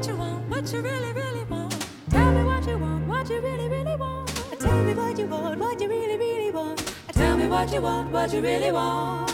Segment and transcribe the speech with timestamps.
[0.00, 1.86] what you want, what you really, really want.
[2.08, 4.28] Tell me what you want, what you really, really want.
[4.58, 6.94] Tell me what you want, what you really, really want.
[7.12, 9.30] Tell me what you want, what you really want.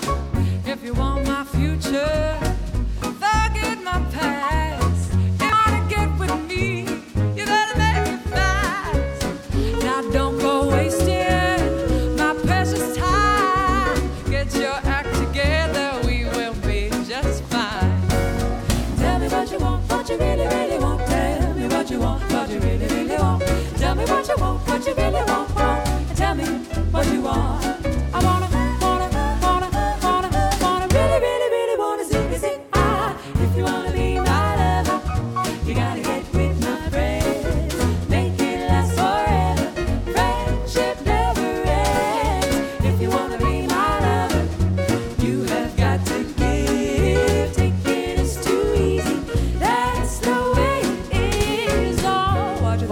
[0.67, 2.37] If you want my future,
[3.01, 4.76] forget my past.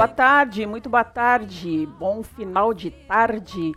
[0.05, 3.73] Boa tarde, muito boa tarde, bom final de tarde,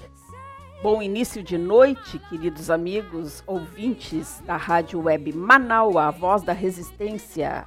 [0.81, 7.66] bom início de noite, queridos amigos ouvintes da Rádio Web Manaua, a voz da resistência.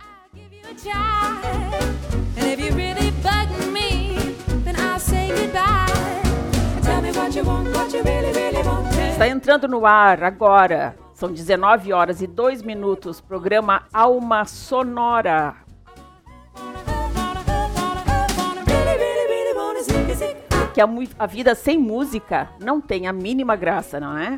[9.10, 15.69] Está entrando no ar agora, são 19 horas e 2 minutos, programa Alma Sonora.
[20.72, 24.36] Que a, a vida sem música não tem a mínima graça, não é?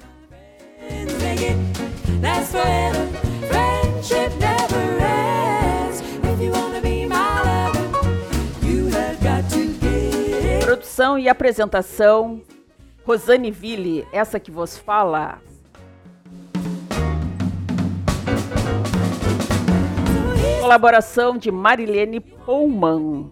[10.65, 12.43] Produção e apresentação,
[13.05, 15.41] Rosane Ville, essa que vos fala.
[20.61, 23.31] Colaboração de Marilene Pullman.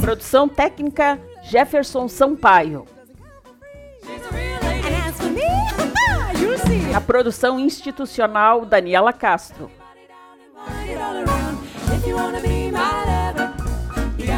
[0.00, 2.86] Produção técnica Jefferson Sampaio.
[6.94, 9.70] A produção institucional Daniela Castro.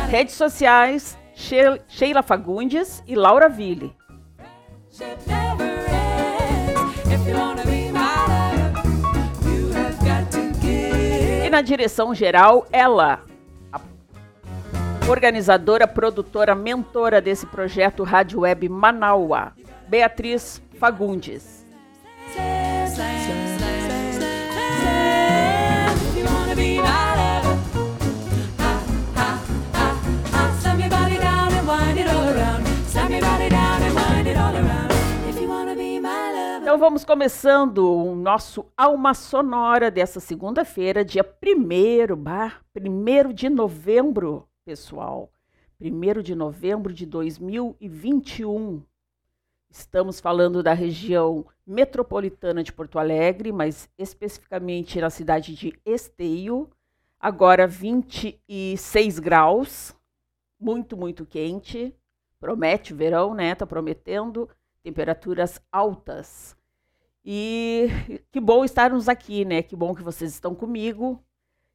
[0.08, 3.92] Redes sociais She- Sheila Fagundes e Laura Ville.
[11.44, 13.20] E na direção geral, ela,
[15.08, 19.52] organizadora, produtora, mentora desse projeto Rádio Web Manaua,
[19.88, 21.64] Beatriz Fagundes.
[36.76, 44.45] Então vamos começando o nosso Alma Sonora dessa segunda-feira, dia 1 bah, 1 de novembro,
[44.66, 45.30] pessoal.
[45.80, 48.82] 1 de novembro de 2021.
[49.70, 56.68] Estamos falando da região metropolitana de Porto Alegre, mas especificamente na cidade de Esteio.
[57.20, 59.94] Agora 26 graus,
[60.58, 61.94] muito, muito quente.
[62.40, 63.54] Promete verão, né?
[63.54, 64.48] Tá prometendo
[64.82, 66.56] temperaturas altas.
[67.24, 67.88] E
[68.32, 69.62] que bom estarmos aqui, né?
[69.62, 71.22] Que bom que vocês estão comigo.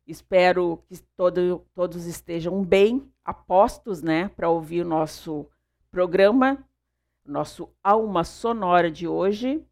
[0.08, 5.48] Espero que todo, todos estejam bem, apostos, né, para ouvir o nosso
[5.90, 6.66] programa,
[7.26, 9.64] nosso Alma Sonora de hoje,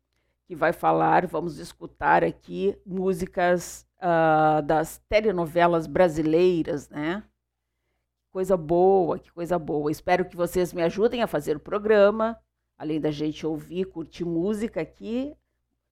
[0.46, 7.24] que vai falar, vamos escutar aqui músicas ah, das telenovelas brasileiras, né?
[8.32, 9.92] Coisa boa, que coisa boa.
[9.92, 12.40] Espero que vocês me ajudem a fazer o programa,
[12.78, 15.36] além da gente ouvir, curtir música aqui.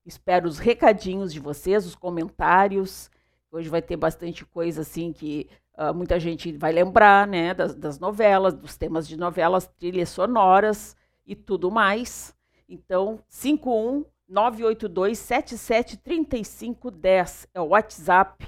[0.06, 3.10] Espero os recadinhos de vocês, os comentários.
[3.50, 7.54] Hoje vai ter bastante coisa assim que ah, muita gente vai lembrar, né?
[7.54, 12.34] Das, das novelas, dos temas de novelas, trilhas sonoras e tudo mais.
[12.68, 18.46] Então, 51 982 77 35 10 é o WhatsApp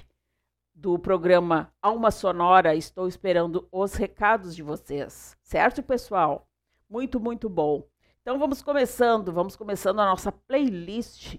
[0.75, 2.75] do programa Alma Sonora.
[2.75, 5.37] Estou esperando os recados de vocês.
[5.43, 6.47] Certo, pessoal?
[6.89, 7.87] Muito, muito bom.
[8.23, 11.39] Então vamos começando, vamos começando a nossa playlist,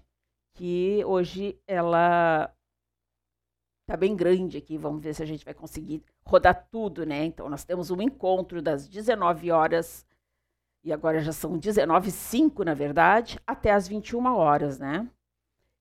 [0.53, 2.51] que hoje ela
[3.91, 4.77] tá bem grande aqui.
[4.77, 7.25] Vamos ver se a gente vai conseguir rodar tudo, né?
[7.25, 10.05] Então nós temos um encontro das 19 horas
[10.83, 15.09] e agora já são 19 h 05 na verdade, até as 21 horas, né?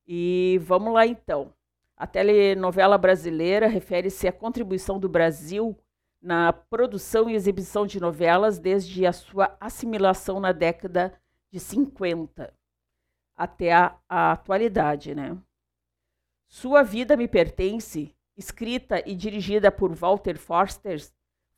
[0.07, 1.55] E vamos lá então.
[1.97, 5.77] A telenovela brasileira refere-se à contribuição do Brasil
[6.21, 11.15] na produção e exibição de novelas desde a sua assimilação na década
[11.51, 12.53] de 50
[13.37, 15.37] até a, a atualidade, né?
[16.51, 21.01] Sua Vida Me Pertence, escrita e dirigida por Walter Foster,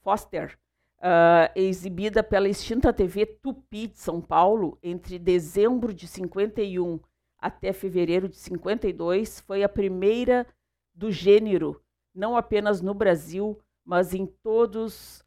[0.03, 0.59] Foster
[0.99, 7.01] uh, exibida pela extinta TV Tupi de São Paulo entre dezembro de 51
[7.39, 10.47] até fevereiro de 52, foi a primeira
[10.95, 11.83] do gênero,
[12.15, 15.25] não apenas no Brasil, mas em todos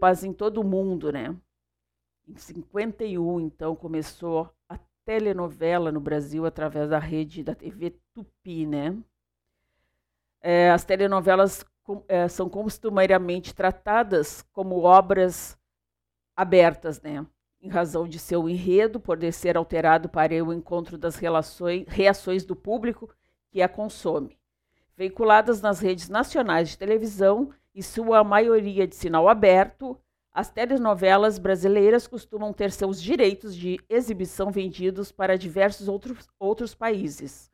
[0.00, 1.36] mas em todo o mundo, né?
[2.26, 8.94] Em 51, então, começou a telenovela no Brasil através da rede da TV Tupi, né?
[10.42, 11.64] É, as telenovelas
[12.08, 15.56] é, são costumeiramente tratadas como obras
[16.34, 17.24] abertas, né?
[17.62, 22.56] Em razão de seu enredo poder ser alterado para o encontro das relações, reações do
[22.56, 23.08] público
[23.50, 24.36] que a consome.
[24.96, 29.98] Veiculadas nas redes nacionais de televisão e sua maioria de sinal aberto,
[30.36, 37.50] as telenovelas brasileiras costumam ter seus direitos de exibição vendidos para diversos outros, outros países.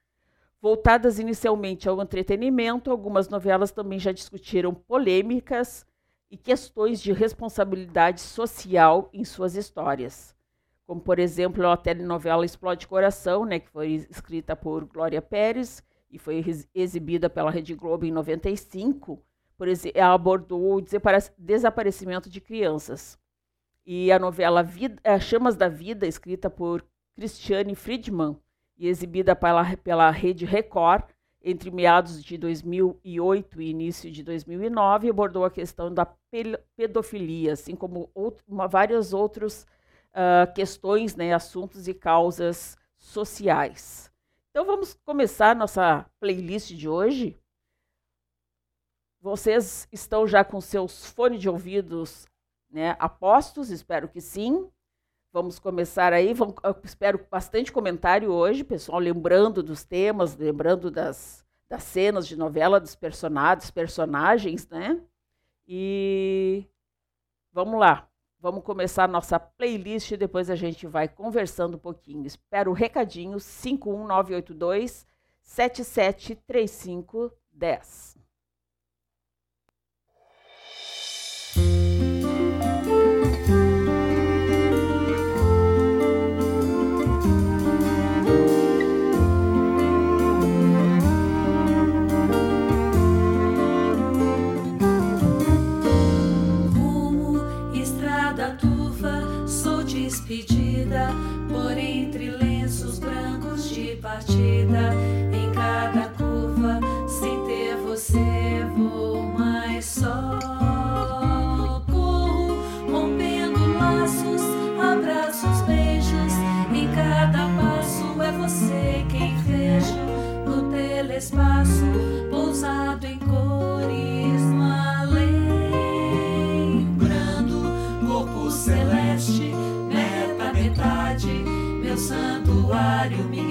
[0.60, 5.86] Voltadas inicialmente ao entretenimento, algumas novelas também já discutiram polêmicas
[6.28, 10.34] e questões de responsabilidade social em suas histórias.
[10.84, 16.18] Como, por exemplo, a telenovela Explode Coração, né, que foi escrita por Glória Pérez e
[16.18, 16.44] foi
[16.74, 19.22] exibida pela Rede Globo em 95,
[19.62, 20.84] por exemplo, abordou o
[21.38, 23.16] desaparecimento de crianças.
[23.86, 28.36] E a novela Vida, eh, Chamas da Vida, escrita por Christiane Friedman,
[28.76, 31.04] e exibida pela, pela Rede Record
[31.40, 36.12] entre meados de 2008 e início de 2009, abordou a questão da
[36.76, 39.64] pedofilia, assim como out uma, várias outras
[40.08, 44.10] uh, questões, né, assuntos e causas sociais.
[44.50, 47.38] Então vamos começar nossa playlist de hoje.
[49.22, 52.26] Vocês estão já com seus fones de ouvidos
[52.68, 53.70] né, apostos?
[53.70, 54.68] Espero que sim.
[55.32, 61.84] Vamos começar aí, vamos, espero bastante comentário hoje, pessoal, lembrando dos temas, lembrando das, das
[61.84, 65.00] cenas de novela, dos personagens, personagens, né?
[65.68, 66.66] E
[67.52, 68.08] vamos lá,
[68.40, 72.26] vamos começar a nossa playlist e depois a gente vai conversando um pouquinho.
[72.26, 75.06] Espero o recadinho 51982
[75.42, 78.21] 773510.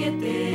[0.02, 0.51] siete.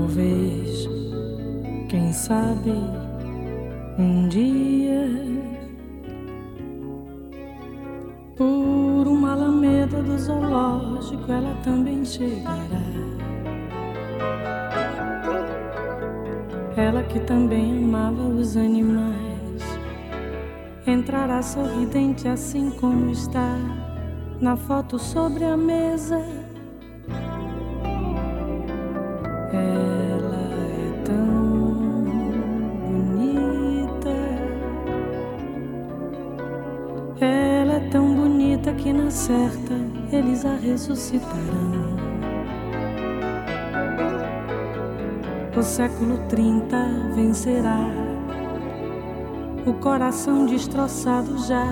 [0.00, 0.88] Talvez,
[1.90, 2.72] quem sabe,
[3.98, 5.06] um dia,
[8.34, 12.80] por uma alameda do zoológico, ela também chegará.
[16.78, 19.62] Ela que também amava os animais,
[20.86, 23.54] entrará sorridente assim como está
[24.40, 26.39] na foto sobre a mesa
[40.90, 42.00] ressuscitarão.
[45.56, 46.76] O século 30
[47.14, 47.78] vencerá
[49.66, 51.66] o coração destroçado já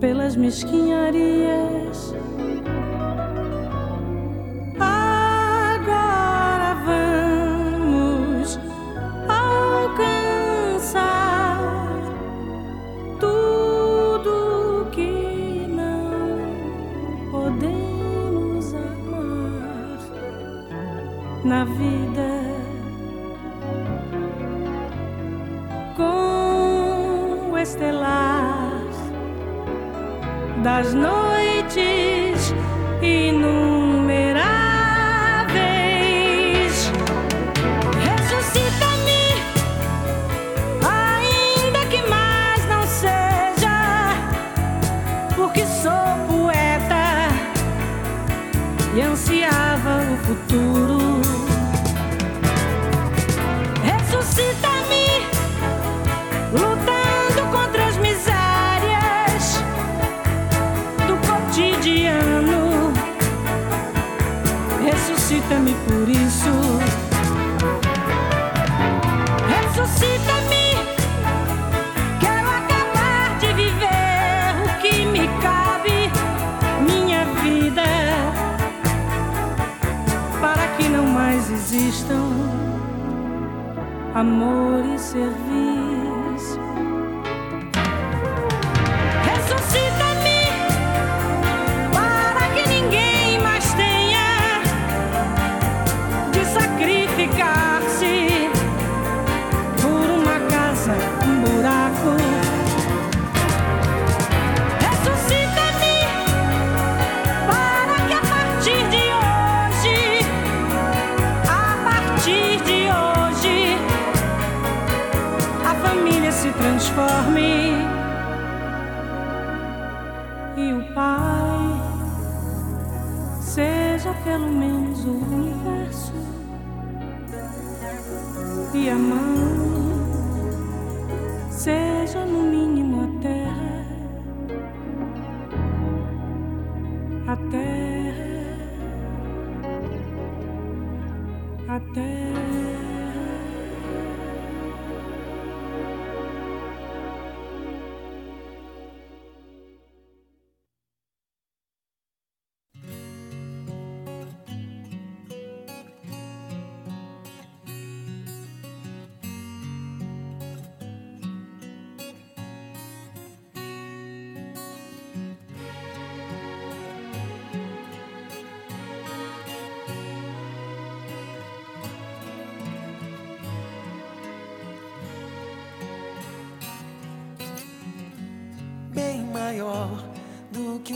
[0.00, 2.14] pelas mesquinharias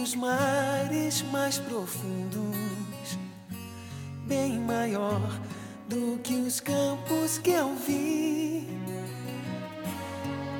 [0.02, 3.18] os mares mais profundos,
[4.26, 5.21] bem maior
[5.88, 8.66] do que os campos que eu vi,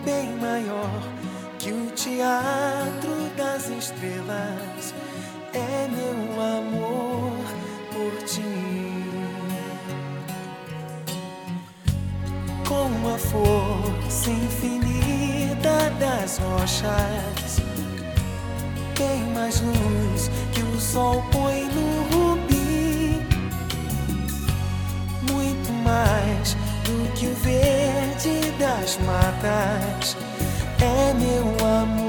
[0.04, 1.02] bem maior
[1.58, 4.94] que o teatro das estrelas.
[5.54, 7.44] É meu amor
[7.92, 8.40] por ti.
[12.66, 17.32] Com a força infinita das rochas
[19.42, 23.20] mais luz que o sol põe no rubi.
[25.32, 30.16] Muito mais do que o verde das matas.
[30.78, 32.01] É meu amor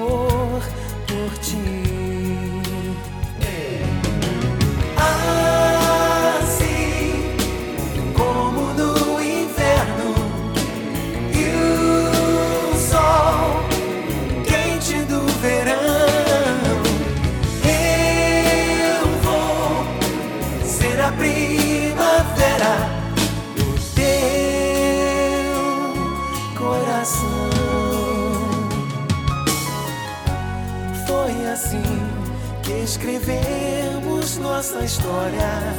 [34.73, 35.75] nossa história.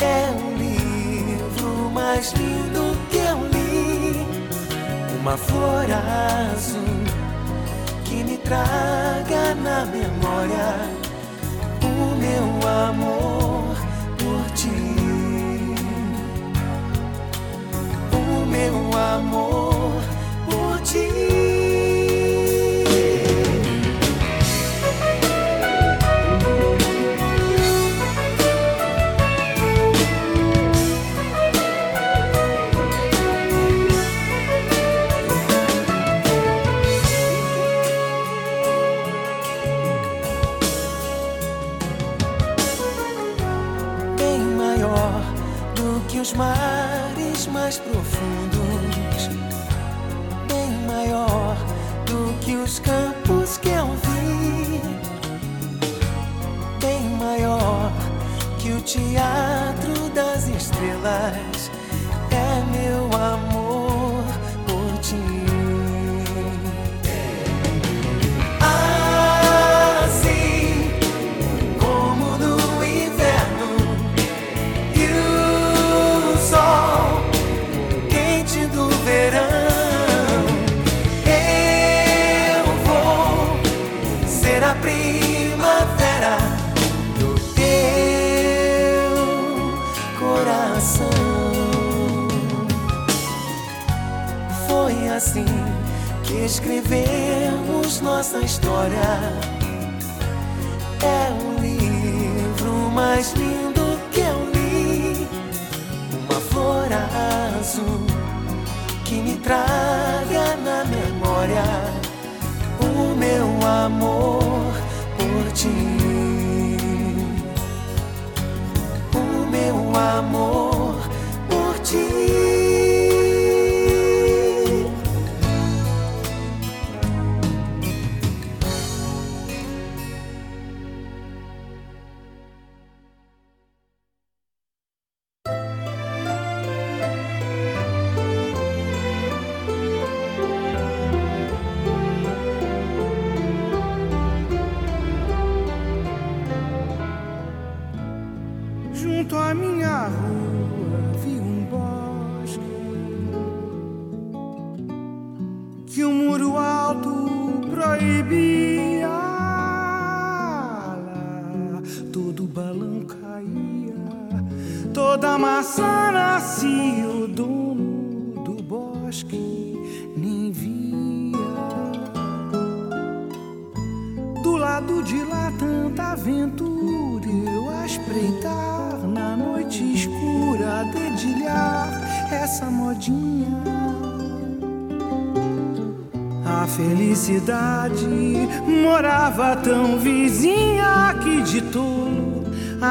[0.00, 4.26] É o livro mais lindo que eu li.
[5.20, 5.86] Uma flor
[6.52, 6.82] azul
[8.04, 10.76] que me traga na memória
[11.82, 13.76] o meu amor
[14.18, 14.94] por ti.
[18.12, 19.43] O meu amor
[98.34, 99.43] nossa história.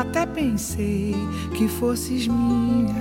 [0.04, 1.16] Até pensei
[1.56, 2.94] que fosses minha.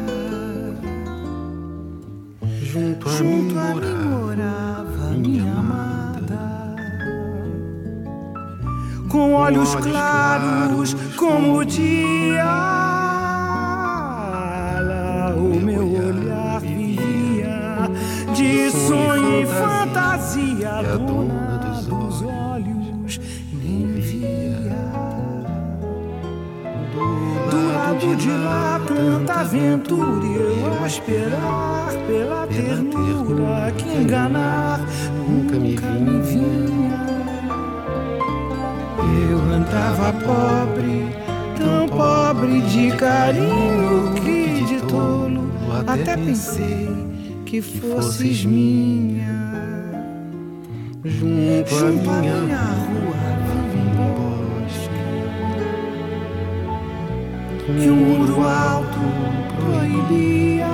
[2.63, 6.77] Junto a Junto mim a mim morava morava minha minha amada,
[9.09, 12.72] com olhos olhos claros claros como o dia.
[29.53, 34.81] Aventura e eu a esperar pela ternura que enganar
[35.29, 35.77] nunca me
[36.23, 37.07] vinha.
[39.31, 41.07] Eu andava pobre,
[41.59, 45.53] tão pobre de carinho que de tolo
[45.87, 46.89] até pensei
[47.45, 49.43] que fosses minha.
[51.05, 55.03] Junto à minha rua rua um bosque
[57.67, 58.92] que o muro alto
[60.13, 60.67] proibia.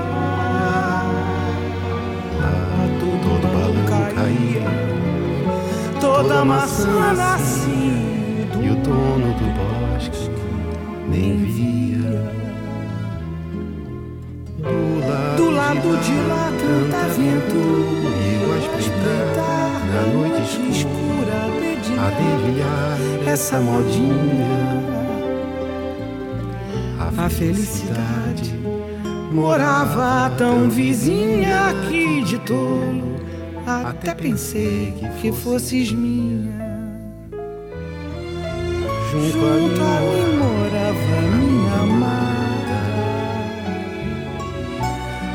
[2.41, 4.69] Lá todo balão caía
[6.01, 7.69] toda maçã nascia
[8.61, 10.31] e o dono do bosque
[11.09, 12.33] nem via.
[15.37, 21.37] Do lado de lá tanta aventura eu a espreitar na noite escura escura
[22.01, 24.99] a dedilhar essa modinha.
[27.19, 28.28] A felicidade
[29.33, 33.17] morava tão vizinha que de tolo
[33.67, 36.69] até pensei que fosses minha.
[39.11, 42.81] junto a mim morava minha amada,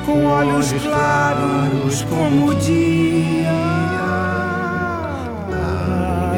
[0.05, 3.73] com olhos claros como o dia.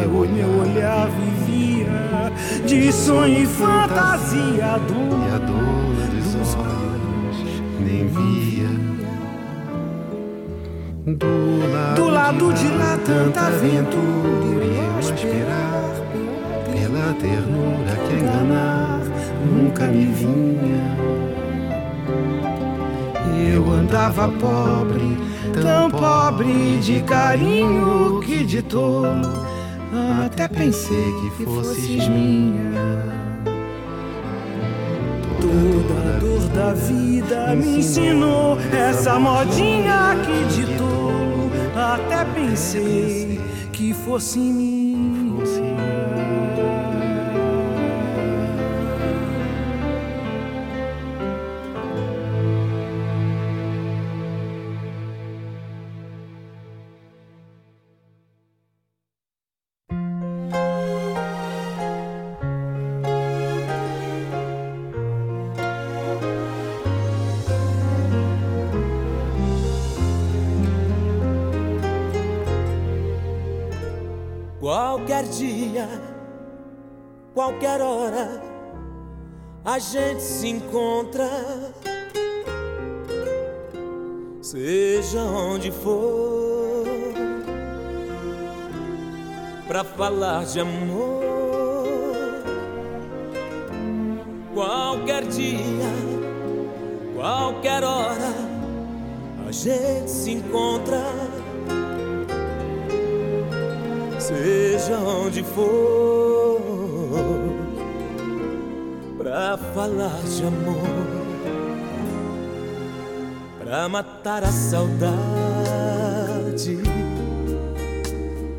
[0.06, 2.32] O meu olhar vivia
[2.66, 5.40] de sonho e fantasia, e
[7.96, 8.70] olhos nem via.
[11.06, 15.92] Do lado, Do lado de lá tanta aventura e eu a esperar
[16.72, 19.02] pela ternura que enganar
[19.46, 20.96] nunca me vinha.
[23.54, 25.18] Eu andava pobre,
[25.62, 29.46] tão pobre de carinho que de tolo
[30.26, 33.04] até pensei que fosses minha.
[35.40, 41.52] Toda dor da vida me ensinou essa modinha aqui de tolo.
[41.76, 43.40] Até pensei
[43.72, 44.75] que fosse minha.
[75.06, 75.88] Qualquer dia,
[77.32, 78.42] qualquer hora,
[79.64, 81.30] a gente se encontra.
[84.42, 86.88] Seja onde for,
[89.68, 91.22] pra falar de amor.
[94.56, 95.94] Qualquer dia,
[97.14, 98.34] qualquer hora,
[99.48, 101.04] a gente se encontra
[104.26, 106.62] seja onde for,
[109.18, 111.08] pra falar de amor,
[113.60, 115.06] pra matar a saudade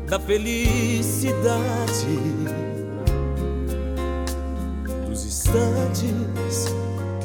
[0.07, 2.07] da felicidade
[5.07, 6.65] dos instantes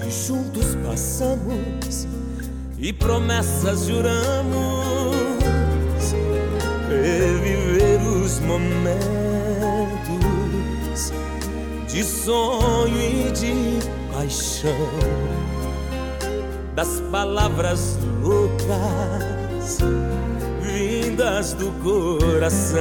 [0.01, 2.07] que juntos passamos
[2.79, 4.73] e promessas juramos.
[6.93, 7.42] reviver
[8.33, 8.73] os momentos
[11.87, 13.79] de sonho e de
[14.13, 14.71] paixão,
[16.75, 19.79] das palavras loucas
[20.63, 22.81] vindas do coração.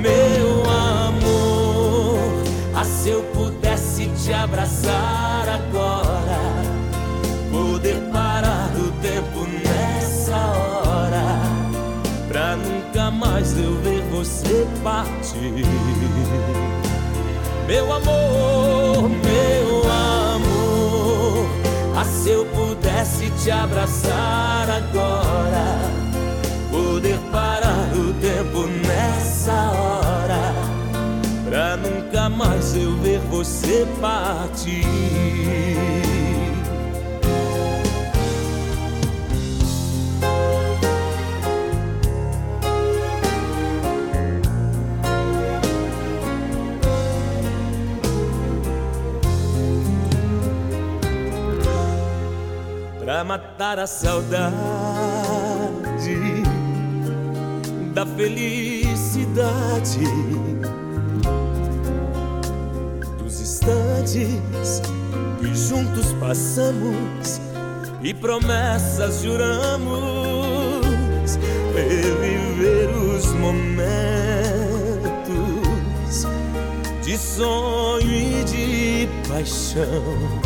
[0.00, 2.18] Meu amor,
[2.74, 5.35] ah, se eu pudesse te abraçar
[15.36, 15.64] partir.
[17.66, 21.48] Meu amor, meu amor,
[21.96, 25.78] ah, se eu pudesse te abraçar agora,
[26.70, 30.54] poder parar o tempo nessa hora,
[31.44, 34.84] pra nunca mais eu ver você partir.
[53.16, 54.52] Pra matar a saudade
[57.94, 60.04] da felicidade
[63.16, 64.82] dos instantes
[65.40, 67.40] que juntos passamos
[68.02, 69.86] e promessas juramos
[71.74, 73.56] reviver os momentos
[77.02, 80.45] de sonho e de paixão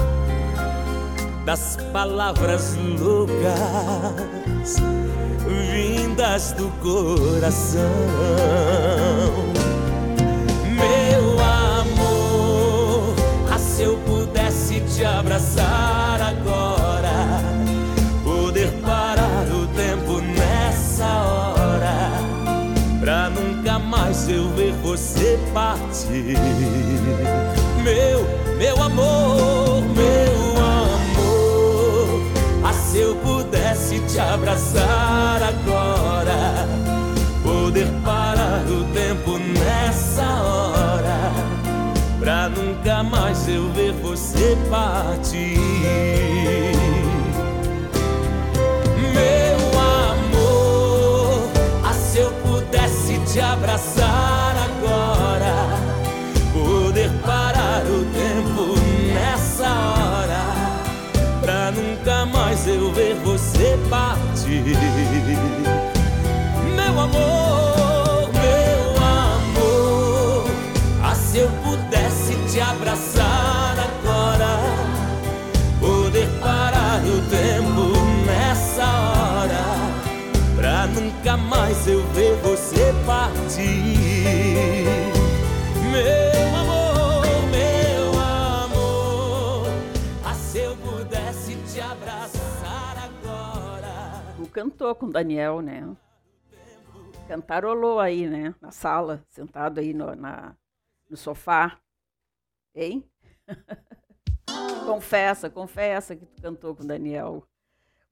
[1.92, 4.76] palavras loucas
[5.46, 7.80] vindas do coração.
[10.74, 13.14] Meu amor,
[13.52, 17.42] ah, se eu pudesse te abraçar agora,
[18.24, 22.10] poder parar o tempo nessa hora,
[23.00, 26.36] pra nunca mais eu ver você partir.
[27.82, 28.24] Meu,
[28.58, 30.59] meu amor, meu amor,
[33.90, 36.68] pudesse te abraçar agora,
[37.42, 41.32] poder parar o tempo nessa hora,
[42.20, 45.58] pra nunca mais eu ver você partir.
[49.12, 51.50] Meu amor,
[51.84, 54.19] ah, se eu pudesse te abraçar
[66.76, 70.44] Meu amor, meu amor,
[71.02, 74.58] ah, se eu pudesse te abraçar agora,
[75.80, 79.64] poder parar o tempo nessa hora,
[80.54, 82.89] pra nunca mais eu ver você
[94.60, 95.96] cantou com o Daniel, né?
[97.26, 98.54] Cantarolou aí, né?
[98.60, 100.54] Na sala, sentado aí no, na,
[101.08, 101.80] no sofá.
[102.74, 103.02] Hein?
[104.84, 107.42] confessa, confessa que tu cantou com o Daniel.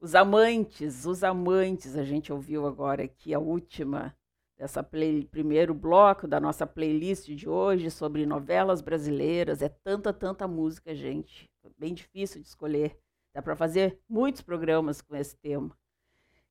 [0.01, 4.15] Os amantes, os amantes, a gente ouviu agora aqui a última
[4.57, 9.61] dessa play, primeiro bloco da nossa playlist de hoje sobre novelas brasileiras.
[9.61, 11.47] É tanta, tanta música, gente.
[11.77, 12.97] Bem difícil de escolher.
[13.35, 15.78] Dá para fazer muitos programas com esse tema.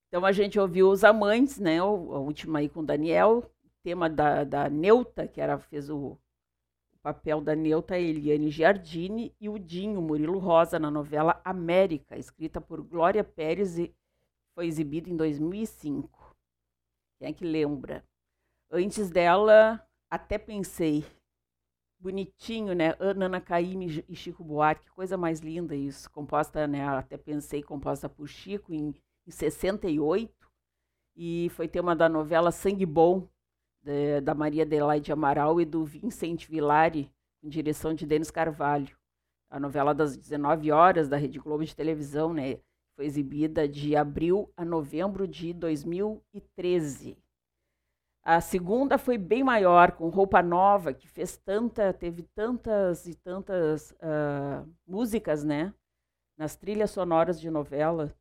[0.09, 1.79] Então a gente ouviu Os Amantes, né?
[1.79, 3.45] A última aí com o Daniel,
[3.83, 6.19] tema da, da Neuta, que era, fez o,
[6.93, 12.61] o papel da Neuta, Eliane Giardini, e o Dinho Murilo Rosa na novela América, escrita
[12.61, 13.95] por Glória Pérez e
[14.55, 16.35] foi exibida em 2005.
[17.19, 18.05] Quem é que lembra?
[18.71, 21.05] Antes dela, até pensei.
[22.01, 22.95] Bonitinho, né?
[22.99, 26.09] Ana Caymmi e Chico Buarque, que coisa mais linda isso.
[26.11, 26.87] Composta, né?
[26.87, 28.95] Até pensei, composta por Chico em,
[29.29, 30.33] em 68.
[31.15, 33.29] E foi tema da novela Sangue Bom,
[33.83, 38.97] de- da Maria Adelaide Amaral e do Vicente Villari, com direção de Denis Carvalho.
[39.51, 42.59] A novela das 19 horas da Rede Globo de televisão, né?
[42.97, 47.17] Foi exibida de abril a novembro de 2013.
[48.25, 53.95] A segunda foi bem maior, com roupa nova, que fez tanta, teve tantas e tantas
[54.03, 55.73] ah, músicas, né?
[56.37, 58.15] Nas trilhas sonoras de novela.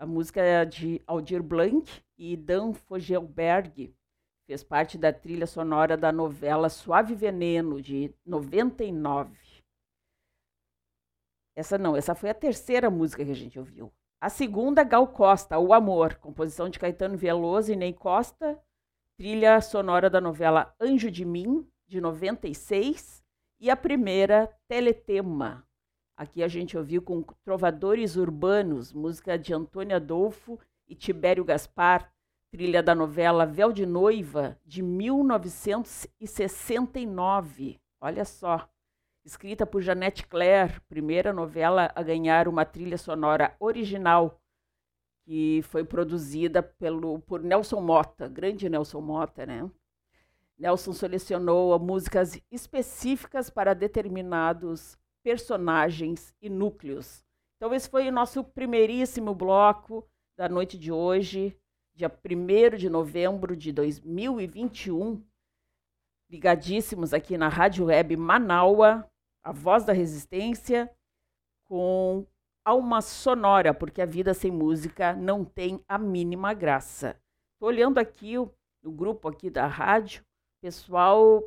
[0.00, 3.92] A música é de Aldir Blanc e Dan Fogelberg.
[4.46, 9.36] Fez parte da trilha sonora da novela Suave Veneno, de 99.
[11.56, 13.92] Essa não, essa foi a terceira música que a gente ouviu.
[14.20, 18.56] A segunda, Gal Costa, O Amor, composição de Caetano Veloso e Ney Costa,
[19.16, 23.24] trilha sonora da novela Anjo de Mim, de 96,
[23.60, 25.67] e a primeira, Teletema.
[26.18, 32.12] Aqui a gente ouviu com Trovadores Urbanos, música de Antônio Adolfo e Tibério Gaspar,
[32.50, 37.80] trilha da novela Véu de Noiva, de 1969.
[38.00, 38.68] Olha só.
[39.24, 44.40] Escrita por Janete Claire, primeira novela a ganhar uma trilha sonora original,
[45.24, 49.70] que foi produzida pelo, por Nelson Mota, grande Nelson Mota, né?
[50.58, 57.22] Nelson selecionou músicas específicas para determinados personagens e núcleos.
[57.56, 61.54] Então, esse foi o nosso primeiríssimo bloco da noite de hoje,
[61.94, 65.22] dia 1 de novembro de 2021.
[66.30, 69.06] Ligadíssimos aqui na Rádio Web Manaua,
[69.44, 70.90] a voz da resistência,
[71.68, 72.26] com
[72.64, 77.20] alma sonora, porque a vida sem música não tem a mínima graça.
[77.52, 78.50] Estou olhando aqui o,
[78.82, 80.24] o grupo aqui da rádio,
[80.62, 81.42] pessoal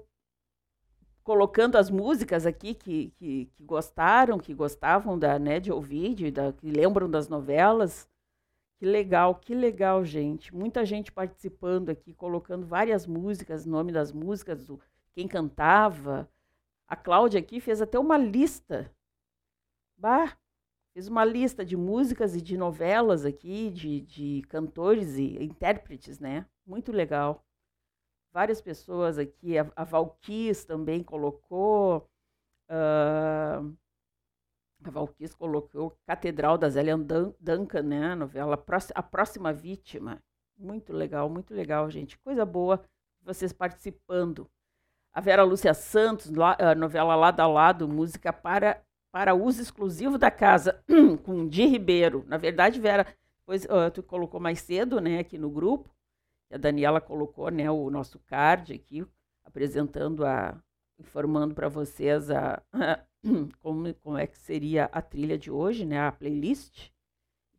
[1.31, 6.29] colocando as músicas aqui que, que, que gostaram, que gostavam da, né, de ouvir, de,
[6.29, 8.05] da, que lembram das novelas.
[8.77, 10.53] Que legal, que legal, gente.
[10.53, 14.77] Muita gente participando aqui, colocando várias músicas, nome das músicas, do,
[15.13, 16.29] quem cantava.
[16.85, 18.93] A Cláudia aqui fez até uma lista.
[19.95, 20.35] Bah,
[20.93, 26.45] fez uma lista de músicas e de novelas aqui, de, de cantores e intérpretes, né?
[26.65, 27.41] Muito legal
[28.31, 32.07] várias pessoas aqui, a, a Valquis também colocou,
[32.69, 33.61] ah,
[34.83, 38.63] a Valquis colocou Catedral da Zélia Duncan, né, a novela
[38.95, 40.21] A Próxima Vítima.
[40.57, 42.17] Muito legal, muito legal, gente.
[42.19, 42.83] Coisa boa
[43.23, 44.49] vocês participando.
[45.13, 50.17] A Vera Lúcia Santos, lá, a novela Lado a Lado, música para, para uso exclusivo
[50.17, 50.81] da casa,
[51.23, 52.23] com Di Ribeiro.
[52.27, 53.05] Na verdade, Vera,
[53.39, 55.89] depois, ah, tu colocou mais cedo, né, aqui no grupo,
[56.51, 59.05] a Daniela colocou né, o nosso card aqui,
[59.43, 60.61] apresentando a.
[60.99, 62.61] informando para vocês a,
[63.59, 66.91] como, como é que seria a trilha de hoje, né, a playlist.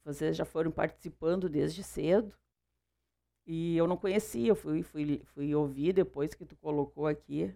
[0.04, 2.34] Vocês já foram participando desde cedo.
[3.46, 7.52] E eu não conhecia, eu fui, fui, fui ouvir depois que tu colocou aqui.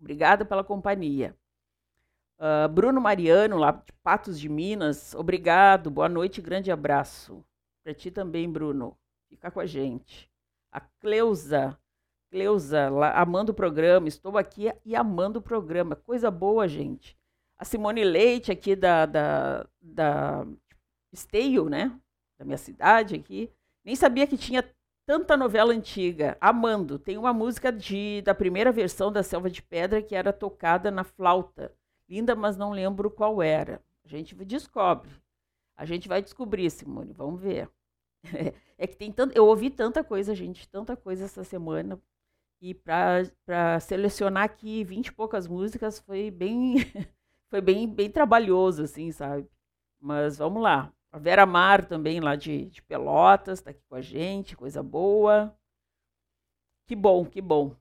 [0.00, 1.36] Obrigada pela companhia.
[2.36, 7.44] Uh, Bruno Mariano, lá de Patos de Minas, obrigado, boa noite, grande abraço.
[7.84, 10.28] Para ti também, Bruno, fica com a gente.
[10.72, 11.78] A Cleusa,
[12.32, 17.16] Cleusa, lá, amando o programa, estou aqui e amando o programa, coisa boa, gente.
[17.56, 20.44] A Simone Leite, aqui da, da, da
[21.12, 21.96] Esteio, né,
[22.38, 23.50] da minha cidade aqui,
[23.84, 24.64] nem sabia que tinha
[25.06, 26.98] tanta novela antiga, amando.
[26.98, 31.04] Tem uma música de, da primeira versão da Selva de Pedra que era tocada na
[31.04, 31.72] flauta
[32.08, 33.82] linda, mas não lembro qual era.
[34.04, 35.10] A gente descobre.
[35.76, 37.68] A gente vai descobrir, Simone, vamos ver.
[38.78, 42.02] É que tem tanto, eu ouvi tanta coisa, gente, tanta coisa essa semana.
[42.60, 46.76] E para selecionar aqui 20 e poucas músicas foi bem
[47.48, 49.48] foi bem, bem trabalhoso, assim, sabe?
[50.00, 50.92] Mas vamos lá.
[51.12, 55.54] A Vera Mar também, lá de, de Pelotas, está aqui com a gente, coisa boa.
[56.86, 57.76] Que bom, que bom.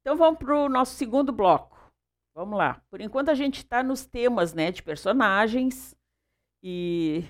[0.00, 1.78] Então vamos para o nosso segundo bloco.
[2.34, 2.82] Vamos lá.
[2.90, 5.94] Por enquanto a gente está nos temas né, de personagens
[6.60, 7.24] e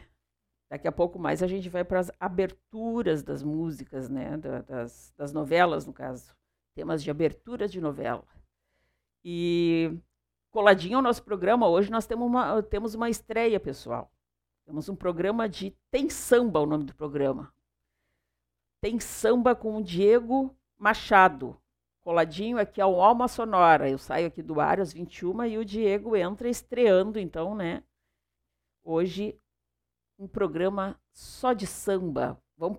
[0.70, 5.34] daqui a pouco mais a gente vai para as aberturas das músicas, né, das, das
[5.34, 6.34] novelas, no caso.
[6.74, 8.24] Temas de aberturas de novela.
[9.22, 9.98] E
[10.50, 14.10] coladinho ao nosso programa, hoje nós temos uma, temos uma estreia, pessoal.
[14.72, 17.52] Temos um programa de Tem Samba, o nome do programa.
[18.80, 21.60] Tem Samba com o Diego Machado
[22.00, 23.90] coladinho aqui ao Alma Sonora.
[23.90, 27.84] Eu saio aqui do ar às 21 e o Diego entra estreando, então, né?
[28.82, 29.38] Hoje,
[30.18, 32.42] um programa só de samba.
[32.56, 32.78] Vamos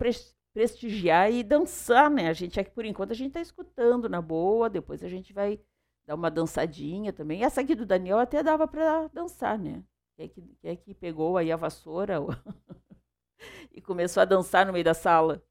[0.51, 2.27] prestigiar e dançar, né?
[2.27, 5.61] A gente aqui, por enquanto, a gente está escutando na boa, depois a gente vai
[6.07, 7.43] dar uma dançadinha também.
[7.43, 9.83] Essa aqui do Daniel até dava para dançar, né?
[10.15, 12.19] Quem é que, quem é que pegou aí a vassoura
[13.71, 15.43] e começou a dançar no meio da sala?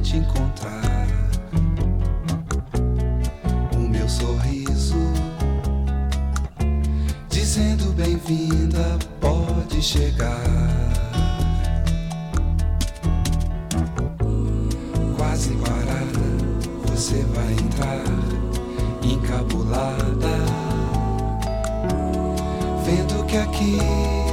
[0.08, 1.06] Simplesmente encontrar
[3.74, 4.96] o meu sorriso
[7.28, 10.44] dizendo bem-vinda, pode chegar.
[15.16, 16.26] Quase parada,
[16.86, 18.04] você vai entrar
[19.02, 20.38] encabulada,
[22.84, 24.27] vendo que aqui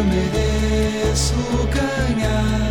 [0.00, 1.34] eu mereço
[1.74, 2.64] ganhar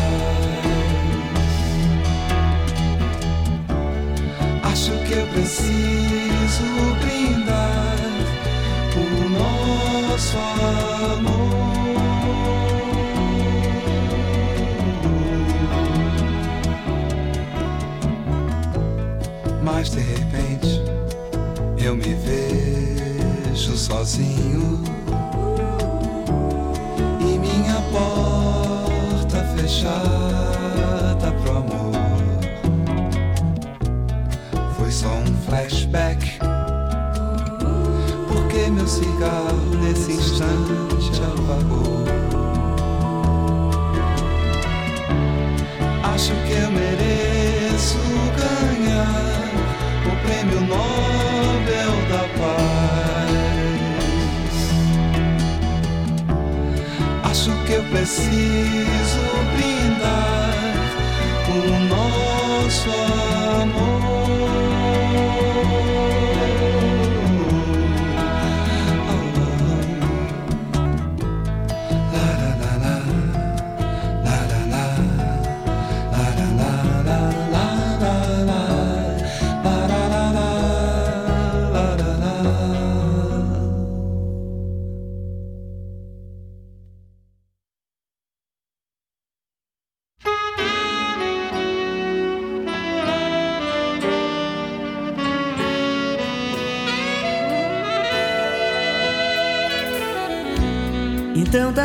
[4.63, 6.65] Acho que eu preciso
[7.01, 7.97] brindar
[8.97, 10.37] o nosso
[11.17, 11.53] amor.
[19.61, 20.81] Mas de repente
[21.77, 22.62] eu me vejo
[23.71, 24.81] sozinho
[27.19, 31.93] e minha porta fechada pro amor.
[34.77, 36.37] Foi só um flashback.
[38.27, 42.03] Porque meu cigarro nesse instante apagou.
[46.13, 47.97] Acho que eu mereço
[48.37, 49.07] ganhar
[50.05, 52.22] o prêmio Nobel da
[57.73, 59.19] eu preciso
[59.55, 60.75] brindar
[61.49, 64.12] o nosso Então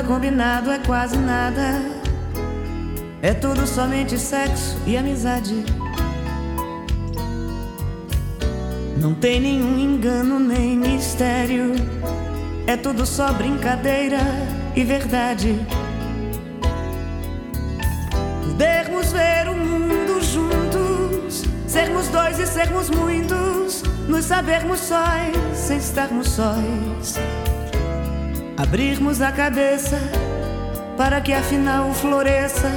[0.08, 1.82] combinado, é quase nada.
[3.20, 5.62] É tudo somente sexo e amizade.
[8.96, 11.74] Não tem nenhum engano nem mistério.
[12.66, 14.18] É tudo só brincadeira
[14.74, 15.54] e verdade.
[18.46, 26.30] Podermos ver o mundo juntos, sermos dois e sermos muitos, nos sabermos sóis sem estarmos
[26.30, 27.18] sóis.
[28.58, 30.00] Abrirmos a cabeça
[30.96, 32.68] para que afinal floresça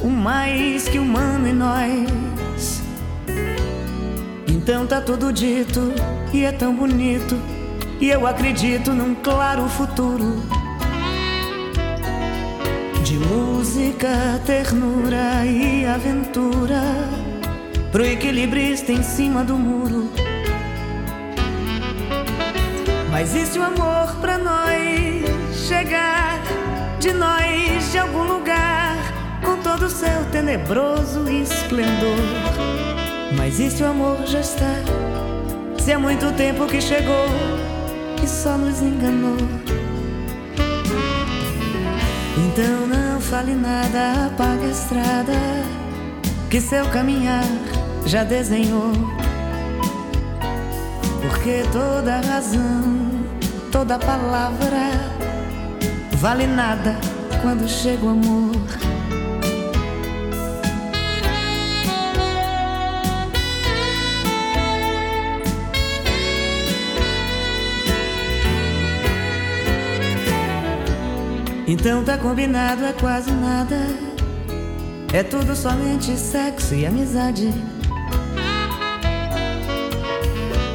[0.00, 2.80] o mais que humano em nós.
[4.46, 5.92] Então tá tudo dito
[6.32, 7.36] e é tão bonito.
[8.00, 10.40] E eu acredito num claro futuro
[13.02, 16.80] de música, ternura e aventura
[17.90, 20.17] pro equilibrista em cima do muro.
[23.18, 26.40] Mas e se o amor pra nós chegar
[27.00, 28.96] de nós de algum lugar
[29.44, 32.16] com todo o seu tenebroso esplendor?
[33.36, 34.72] Mas e se o amor já está?
[35.80, 37.26] Se há muito tempo que chegou
[38.22, 39.36] e só nos enganou.
[42.36, 45.32] Então não fale nada, apague a estrada
[46.48, 47.42] que seu caminhar
[48.06, 48.92] já desenhou.
[51.20, 53.07] Porque toda razão,
[53.78, 54.90] toda palavra
[56.16, 56.96] vale nada
[57.40, 58.56] quando chega o amor.
[71.68, 73.76] Então tá combinado, é quase nada.
[75.12, 77.54] É tudo somente sexo e amizade.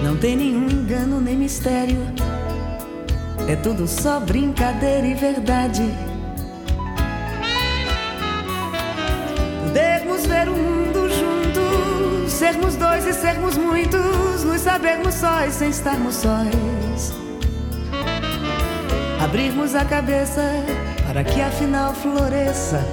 [0.02, 2.33] Não tem nenhum engano nem mistério.
[3.48, 5.84] É tudo só brincadeira e verdade.
[9.66, 16.16] Podermos ver o mundo juntos, sermos dois e sermos muitos, nos sabermos sóis sem estarmos
[16.16, 17.14] sóis.
[19.24, 20.42] Abrirmos a cabeça
[21.06, 22.84] para que afinal floresça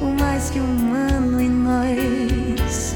[0.00, 2.93] o mais que humano em nós.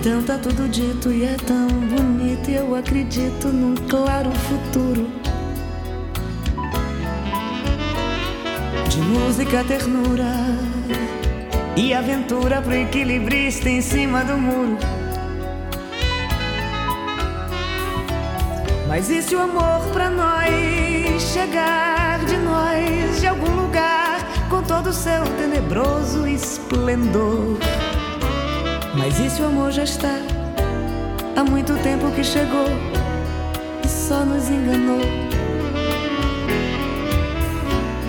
[0.00, 2.48] Então tá tudo dito e é tão bonito.
[2.48, 5.10] E eu acredito num claro futuro.
[8.88, 10.32] De música, ternura
[11.76, 14.78] e aventura pro equilibrista em cima do muro.
[18.86, 24.90] Mas e se o amor pra nós chegar de nós de algum lugar com todo
[24.90, 27.58] o seu tenebroso esplendor?
[28.98, 30.18] Mas e se o amor já está
[31.36, 32.66] há muito tempo que chegou
[33.84, 35.00] e só nos enganou?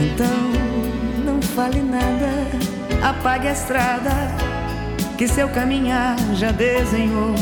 [0.02, 4.10] Então não fale nada, apague a estrada
[5.16, 7.36] que seu caminhar já desenhou.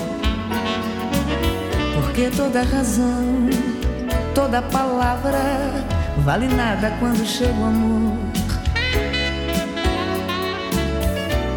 [1.95, 3.47] Porque toda razão,
[4.35, 5.39] toda palavra
[6.17, 8.17] vale nada quando chega o amor.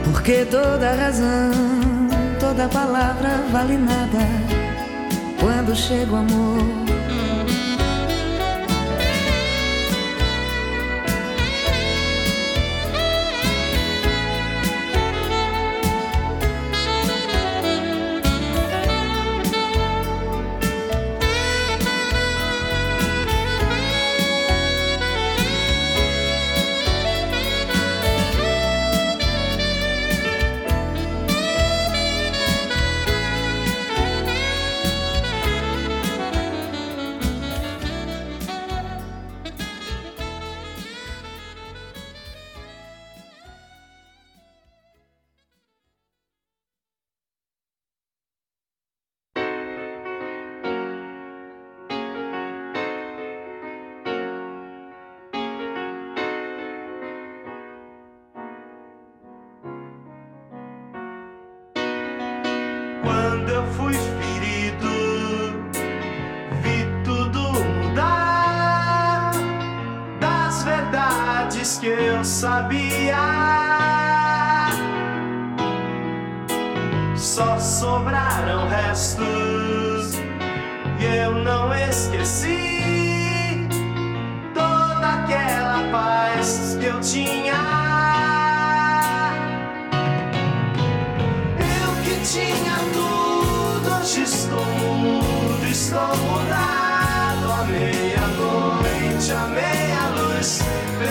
[0.05, 1.80] Porque toda razão,
[2.51, 4.27] toda palavra vale nada
[5.39, 6.80] quando chega o amor.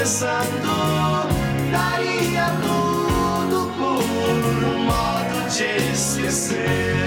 [0.09, 1.29] Pensando,
[1.71, 4.03] daria tudo por
[4.65, 6.97] um modo de esquecer.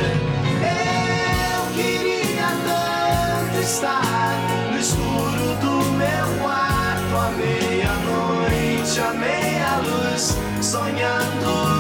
[0.63, 4.37] Eu queria tanto estar
[4.71, 11.72] no escuro do meu quarto, à meia-noite, à meia-luz, sonhando.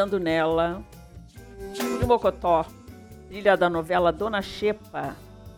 [0.00, 0.82] Pensando nela.
[1.74, 2.64] De Mocotó,
[3.28, 5.14] trilha da novela Dona Xepa,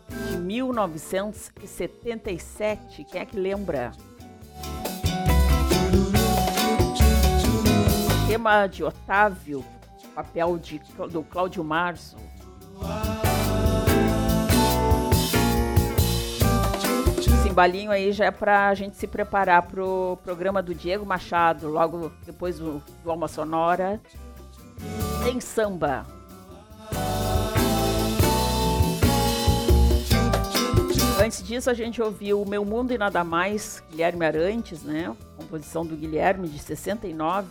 [0.08, 3.04] de 1977.
[3.04, 3.92] Quem é que lembra?
[8.26, 9.64] Tema de Otávio,
[10.12, 12.16] papel de, do Cláudio Marzo.
[17.16, 22.10] Esse embalinho aí já é pra gente se preparar pro programa do Diego Machado, logo
[22.26, 24.00] depois do, do Alma Sonora.
[25.24, 26.06] Tem samba.
[31.22, 35.16] Antes disso, a gente ouviu Meu Mundo e Nada Mais, Guilherme Arantes, né?
[35.36, 37.46] Composição do Guilherme, de 69.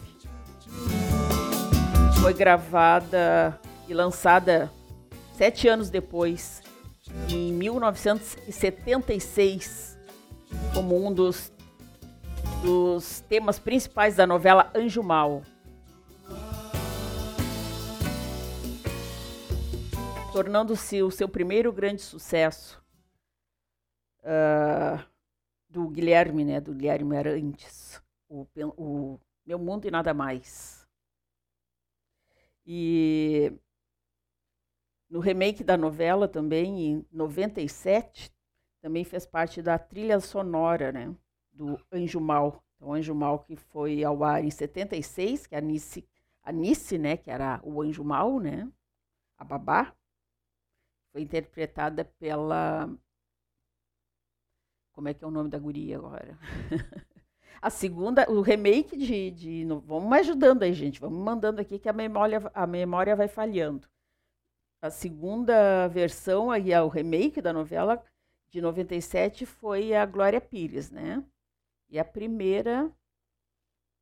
[2.22, 3.57] Foi gravada
[3.88, 4.69] e lançada
[5.38, 6.61] sete anos depois,
[7.30, 9.97] em 1976,
[10.74, 11.49] como um dos,
[12.61, 15.43] dos temas principais da novela Anjo Mal.
[20.32, 22.82] Tornando-se o seu primeiro grande sucesso
[24.19, 25.03] uh,
[25.69, 30.88] do Guilherme, né, do Guilherme Arantes, o, o Meu Mundo e Nada Mais.
[32.65, 33.51] E
[35.09, 38.32] no remake da novela também, em 97,
[38.82, 41.13] também fez parte da trilha sonora, né,
[41.51, 42.63] do Anjo Mal.
[42.75, 46.07] Então, Anjo Mal que foi ao ar em 76, que é a Nice,
[46.41, 48.71] a Nice, né, que era o Anjo Mal, né,
[49.38, 49.93] a babá,
[51.12, 52.89] foi interpretada pela
[54.93, 56.38] como é que é o nome da guria agora?
[57.62, 60.99] a segunda, o remake de, de, Vamos ajudando aí, gente.
[60.99, 63.88] Vamos mandando aqui que a memória, a memória vai falhando.
[64.82, 68.03] A segunda versão, aí, o remake da novela
[68.49, 71.24] de 97, foi a Glória Pires, né?
[71.89, 72.91] E a primeira.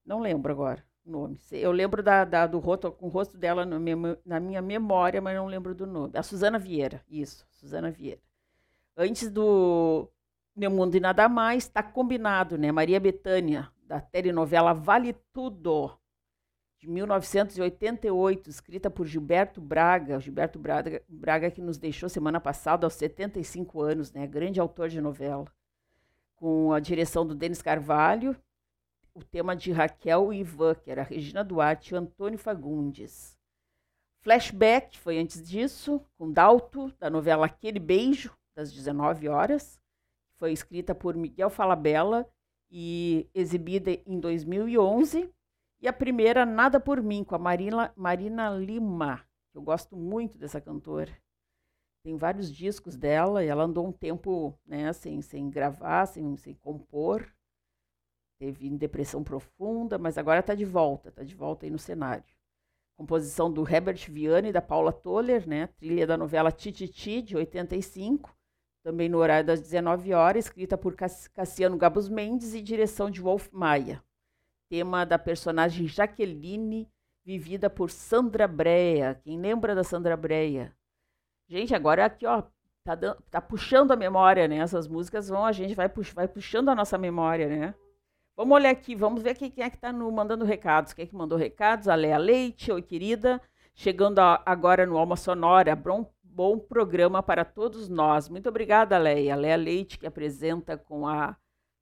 [0.06, 1.40] Não lembro agora nome.
[1.52, 5.36] Eu lembro da, da do rosto, com o rosto dela meu, na minha memória, mas
[5.36, 6.12] não lembro do nome.
[6.16, 8.22] A Suzana Vieira, isso, Suzana Vieira.
[8.96, 10.10] Antes do
[10.56, 12.72] meu Mundo e Nada Mais, está combinado, né?
[12.72, 15.98] Maria Bethânia, da telenovela Vale Tudo,
[16.80, 20.18] de 1988, escrita por Gilberto Braga.
[20.20, 24.26] Gilberto Braga, Braga que nos deixou semana passada aos 75 anos, né?
[24.26, 25.46] Grande autor de novela.
[26.38, 28.34] Com a direção do Denis Carvalho,
[29.14, 33.38] o tema de Raquel e Ivan, que era Regina Duarte e Antônio Fagundes.
[34.22, 39.80] Flashback foi antes disso, com Dalto, da novela Aquele Beijo, das 19 horas
[40.40, 42.26] foi escrita por Miguel Falabella
[42.72, 45.30] e exibida em 2011.
[45.82, 49.22] E a primeira, Nada por Mim, com a Marina, Marina Lima.
[49.54, 51.12] Eu gosto muito dessa cantora.
[52.04, 56.54] Tem vários discos dela e ela andou um tempo né, sem, sem gravar, sem, sem
[56.56, 57.30] compor.
[58.40, 62.24] Teve depressão profunda, mas agora está de volta, está de volta aí no cenário.
[62.98, 65.68] Composição do Herbert Viana e da Paula Toller, né?
[65.78, 68.34] Trilha da novela Tititi, de 85
[68.84, 73.50] também no horário das 19 horas, escrita por Cassiano Gabus Mendes e direção de Wolf
[73.52, 74.04] Maia.
[74.70, 76.88] Tema da personagem Jaqueline,
[77.26, 79.20] vivida por Sandra Breia.
[79.24, 80.76] Quem lembra da Sandra Breia?
[81.48, 82.44] Gente, agora aqui, ó,
[82.84, 82.96] tá,
[83.30, 84.58] tá puxando a memória, né?
[84.58, 87.76] Essas músicas vão, a gente vai, pux, vai puxando a nossa memória, né?
[88.40, 90.94] Vamos olhar aqui, vamos ver quem, é que está mandando recados.
[90.94, 91.90] Quem é que mandou recados?
[91.90, 93.42] A Lea Leite, oi querida.
[93.76, 98.30] Chegando a, agora no Alma Sonora, Bron bom programa para todos nós.
[98.30, 99.36] Muito obrigada, Leia.
[99.36, 101.36] Leia Leite, que apresenta com a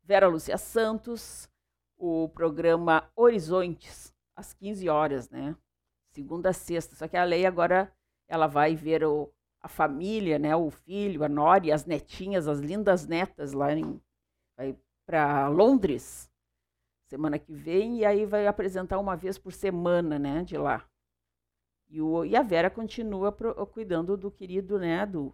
[0.03, 1.47] Vera Lúcia Santos
[1.95, 5.55] o programa Horizontes, às 15 horas, né?
[6.09, 6.95] Segunda a sexta.
[6.95, 7.93] Só que a Leia agora
[8.27, 9.31] ela vai ver o,
[9.61, 10.55] a família, né?
[10.55, 14.01] O filho, a Nora e as netinhas, as lindas netas lá em.
[14.57, 16.27] Vai para Londres
[17.07, 20.43] semana que vem e aí vai apresentar uma vez por semana, né?
[20.43, 20.87] De lá.
[21.89, 25.33] E, o, e a Vera continua pro, cuidando do querido, né, do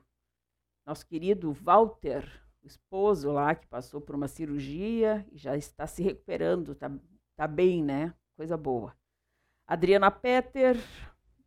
[0.86, 2.24] nosso querido Walter,
[2.62, 6.92] o esposo lá, que passou por uma cirurgia e já está se recuperando, tá,
[7.36, 8.14] tá bem, né?
[8.36, 8.96] Coisa boa.
[9.66, 10.78] Adriana Petter,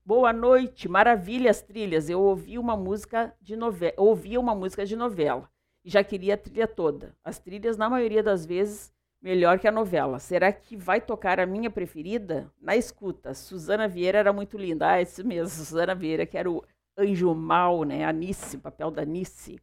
[0.04, 2.10] boa noite, maravilhas trilhas.
[2.10, 5.48] Eu ouvi uma música de novela, ouvi uma música de novela
[5.84, 7.16] e já queria a trilha toda.
[7.22, 8.92] As trilhas, na maioria das vezes,
[9.26, 10.20] melhor que a novela.
[10.20, 12.48] Será que vai tocar a minha preferida?
[12.60, 14.88] Na escuta, Suzana Vieira era muito linda.
[14.88, 16.62] Ah, isso mesmo, Suzana Vieira, que era o
[16.96, 18.04] anjo mal, né?
[18.04, 19.60] A Nice, o papel da Nice.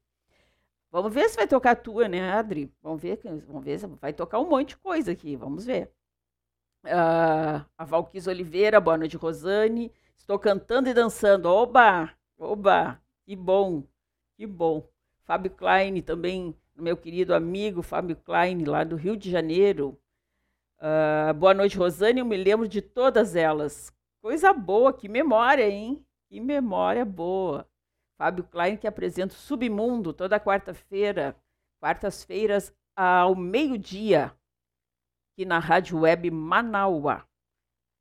[0.91, 2.69] Vamos ver se vai tocar a tua, né, Adri?
[2.81, 5.89] Vamos ver, vamos ver se vai tocar um monte de coisa aqui, vamos ver.
[6.83, 9.93] Uh, a Valquis Oliveira, boa noite, Rosane.
[10.17, 11.45] Estou cantando e dançando.
[11.45, 12.11] Oba!
[12.37, 13.01] Oba!
[13.25, 13.85] Que bom,
[14.35, 14.85] que bom.
[15.23, 19.99] Fábio Klein também meu querido amigo Fábio Klein, lá do Rio de Janeiro.
[20.79, 22.19] Uh, boa noite, Rosane.
[22.19, 23.93] Eu me lembro de todas elas.
[24.21, 26.05] Coisa boa, que memória, hein?
[26.29, 27.67] Que memória boa.
[28.17, 31.35] Fábio Klein que apresenta o Submundo toda quarta-feira,
[31.81, 34.35] quartas-feiras ao meio-dia,
[35.31, 37.27] aqui na Rádio Web Manaua.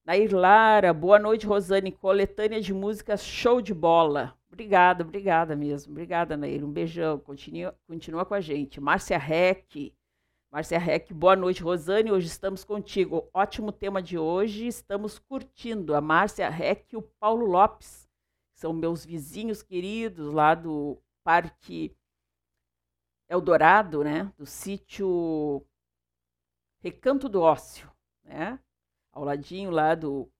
[0.04, 1.92] Nair Lara, boa noite, Rosane.
[1.92, 4.36] Coletânea de músicas show de bola.
[4.52, 5.92] Obrigada, obrigada mesmo.
[5.92, 6.62] Obrigada, Nair.
[6.62, 7.18] Um beijão.
[7.18, 8.82] Continua, continua com a gente.
[8.82, 9.96] Márcia Reck.
[10.50, 12.12] Márcia Reck, boa noite, Rosane.
[12.12, 13.30] Hoje estamos contigo.
[13.32, 14.66] Ótimo tema de hoje.
[14.66, 15.94] Estamos curtindo.
[15.94, 18.06] A Márcia Reck e o Paulo Lopes.
[18.54, 21.96] São meus vizinhos queridos lá do Parque
[23.30, 24.30] Eldorado, né?
[24.36, 25.64] Do sítio
[26.82, 27.90] Recanto do Ócio,
[28.22, 28.60] né?
[29.10, 30.30] Ao ladinho lá do,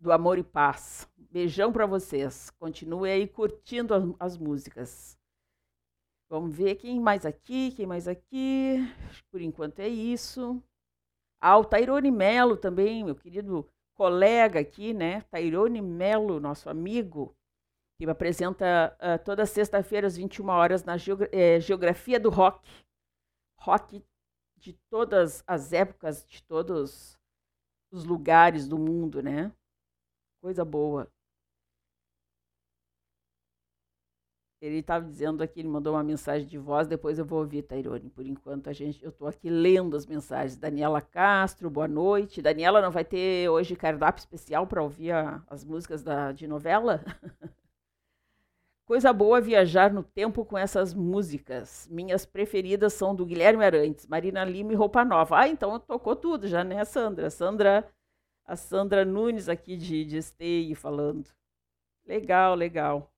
[0.00, 1.08] do Amor e Paz.
[1.16, 2.50] Beijão para vocês.
[2.58, 5.18] Continue aí curtindo as, as, músicas.
[6.30, 8.76] Vamos ver quem mais aqui, quem mais aqui.
[9.30, 10.62] Por enquanto é isso.
[11.40, 15.22] Ah, o Tairone Melo também, meu querido colega aqui, né?
[15.22, 17.34] Tairone Melo, nosso amigo,
[17.98, 22.68] que apresenta uh, toda sexta-feira às 21 horas na Geogra é, Geografia do Rock.
[23.60, 24.04] Rock
[24.56, 27.18] de todas as épocas, de todos
[27.92, 29.52] os lugares do mundo, né?
[30.48, 31.06] Coisa boa.
[34.62, 38.08] Ele estava dizendo aqui, ele mandou uma mensagem de voz, depois eu vou ouvir, Tairone.
[38.08, 40.56] Por enquanto, a gente, eu estou aqui lendo as mensagens.
[40.56, 42.40] Daniela Castro, boa noite.
[42.40, 47.04] Daniela, não vai ter hoje cardápio especial para ouvir a, as músicas da, de novela?
[48.86, 51.86] Coisa boa viajar no tempo com essas músicas.
[51.90, 55.40] Minhas preferidas são do Guilherme Arantes, Marina Lima e Roupa Nova.
[55.40, 57.28] Ah, então tocou tudo já, né, Sandra?
[57.28, 57.86] Sandra,
[58.48, 61.28] a Sandra Nunes aqui de, de Esteio falando.
[62.06, 63.12] Legal, legal.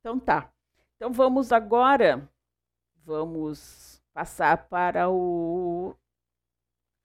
[0.00, 0.50] Então tá.
[0.96, 2.26] Então vamos agora,
[3.04, 5.94] vamos passar para o,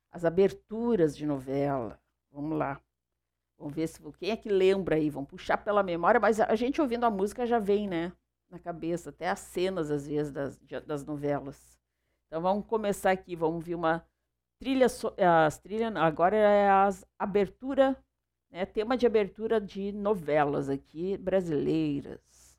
[0.09, 1.99] as aberturas de novela.
[2.31, 2.81] Vamos lá.
[3.57, 5.09] Vamos ver se quem é que lembra aí.
[5.09, 8.13] Vamos puxar pela memória, mas a gente ouvindo a música já vem, né?
[8.49, 11.77] Na cabeça, até as cenas, às vezes, das, das novelas.
[12.27, 14.07] Então vamos começar aqui, vamos ver uma
[14.59, 14.87] trilha,
[15.45, 17.95] as trilhas, agora é a abertura,
[18.51, 18.65] né?
[18.65, 22.57] Tema de abertura de novelas aqui brasileiras.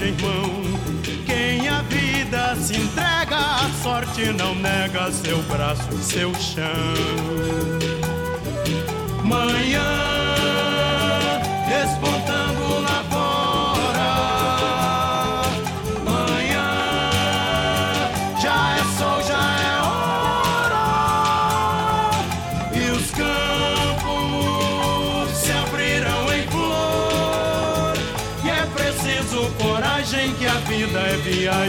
[0.00, 0.50] Imagem, irmão.
[1.26, 6.64] Quem a vida se entrega, a sorte não nega seu braço e seu chão.
[9.22, 10.09] Manhã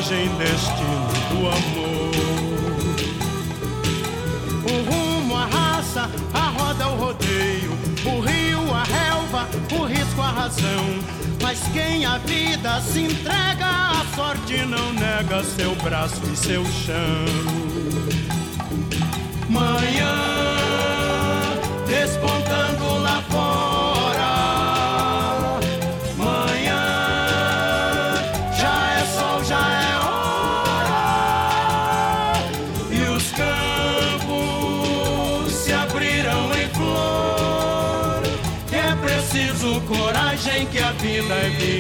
[0.02, 2.12] viagem, destino do amor.
[4.66, 7.72] O rumo, a raça, a roda, o rodeio,
[8.06, 10.86] o rio, a relva, o risco, a razão.
[11.42, 17.26] Mas quem a vida se entrega, a sorte não nega seu braço e seu chão.
[19.50, 20.41] Manhã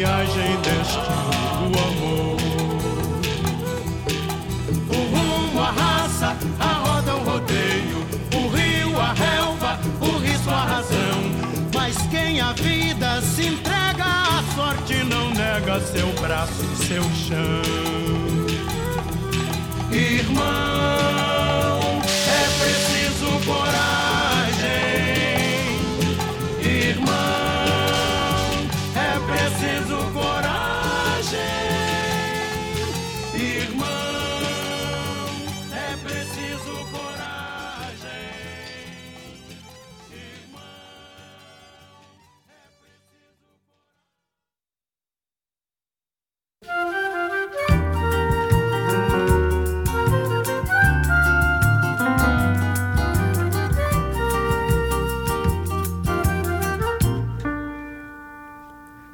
[0.01, 2.37] viagem, do amor.
[4.89, 7.99] O rumo, a raça, a roda, o rodeio,
[8.33, 11.19] o rio, a relva, o risco, a razão.
[11.75, 17.61] Mas quem a vida se entrega, a sorte não nega seu braço seu chão.
[19.91, 21.20] Irmão,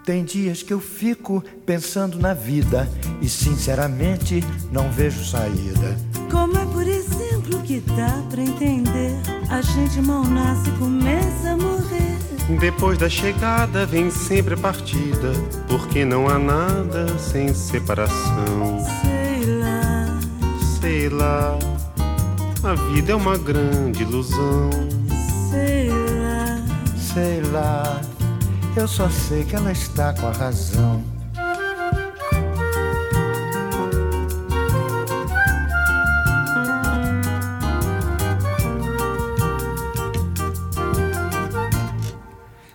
[0.07, 2.89] Tem dias que eu fico pensando na vida
[3.21, 4.41] e sinceramente
[4.71, 5.97] não vejo saída.
[6.31, 9.11] Como é, por exemplo, que dá pra entender?
[9.49, 12.57] A gente mal nasce e começa a morrer.
[12.57, 15.33] Depois da chegada vem sempre a partida,
[15.67, 18.79] porque não há nada sem separação.
[19.01, 20.19] Sei lá,
[20.79, 21.59] Sei lá,
[22.63, 24.69] a vida é uma grande ilusão.
[25.51, 26.61] sei lá.
[26.95, 27.99] Sei lá,
[28.77, 31.03] eu só sei que ela está com a razão.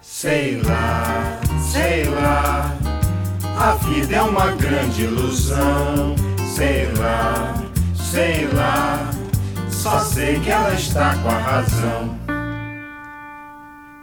[0.00, 1.40] Sei lá,
[1.70, 2.76] sei lá,
[3.56, 6.16] a vida é uma grande ilusão.
[6.56, 7.54] Sei lá,
[7.94, 9.08] sei lá,
[9.70, 12.21] só sei que ela está com a razão.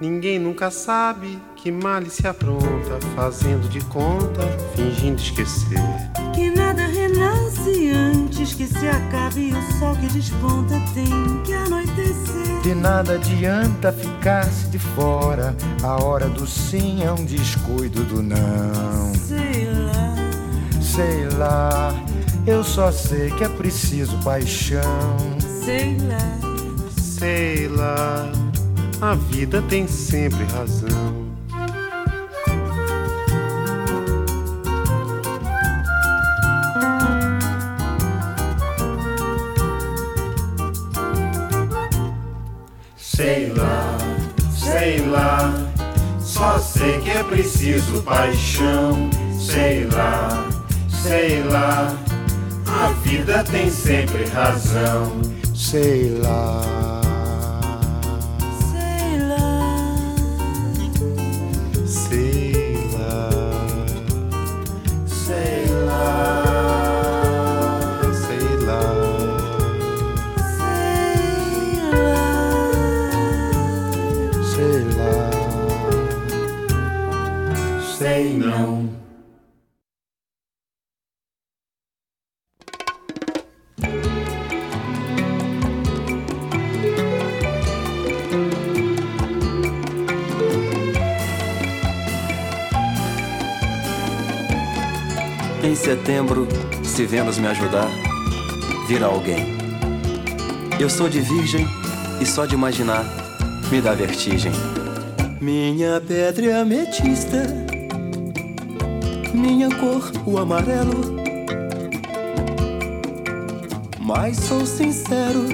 [0.02, 1.74] Ninguém nunca sabe que
[2.10, 4.43] se apronta, fazendo de conta,
[4.74, 5.78] fingindo esquecer.
[6.34, 12.62] Que nada renasce antes que se acabe o sol que desponta tem que anoitecer.
[12.64, 19.14] De nada adianta ficar-se de fora, a hora do sim é um descuido do não.
[19.16, 20.16] Sei lá,
[20.82, 21.93] sei lá,
[22.47, 24.82] eu só sei que é preciso paixão.
[25.66, 26.39] Sei lá,
[26.95, 28.32] sei lá
[29.02, 31.30] a vida tem sempre razão.
[42.97, 43.97] Sei lá,
[44.54, 45.54] sei lá,
[46.20, 49.10] só sei que é preciso paixão.
[49.39, 50.45] Sei lá,
[50.89, 51.97] sei lá,
[52.68, 55.22] a vida tem sempre razão.
[55.56, 56.89] Sei lá.
[97.10, 97.89] Vênus me ajudar,
[98.88, 99.57] virá alguém.
[100.80, 101.66] Eu sou de virgem
[102.22, 103.03] e só de imaginar
[103.72, 104.51] me dá vertigem.
[105.41, 107.47] Minha pedra é ametista,
[109.34, 111.18] minha cor o amarelo.
[113.99, 115.45] Mas sou sincero,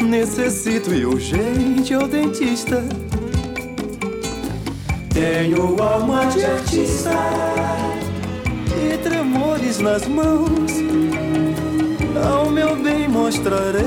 [0.00, 2.84] necessito e urgente ao dentista.
[5.12, 7.10] Tenho alma de artista
[8.80, 10.72] e tremores nas mãos.
[12.24, 13.82] Ao meu bem mostrarei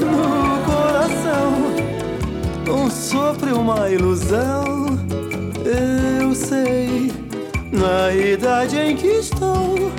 [0.00, 1.52] no coração
[2.68, 4.98] um sopro e uma ilusão.
[5.64, 7.12] Eu sei,
[7.70, 9.92] na idade em que estou,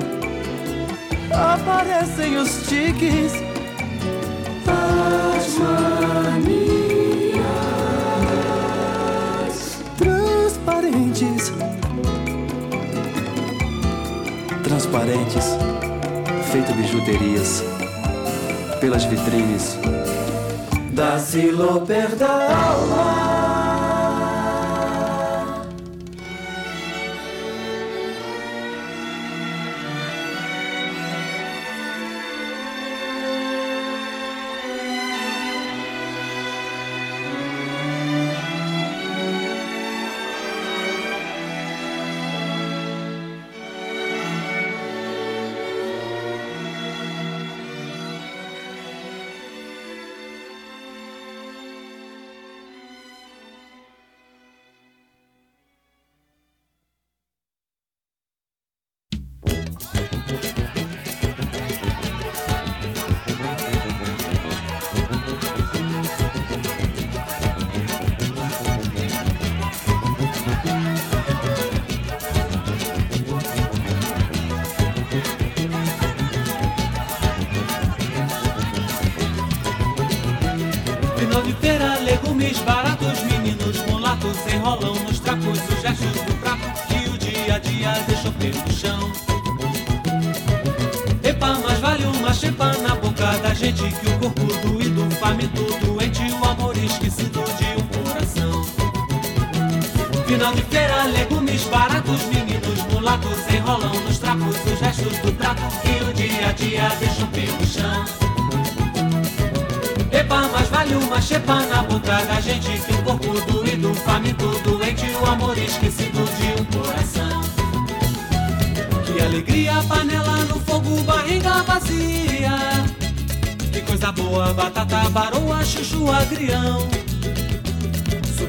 [1.31, 3.33] aparecem os tiques,
[15.09, 15.57] transparentes,
[16.51, 17.63] feito bijuterias,
[18.79, 19.77] pelas vitrines
[20.91, 23.28] da Siloper da alma.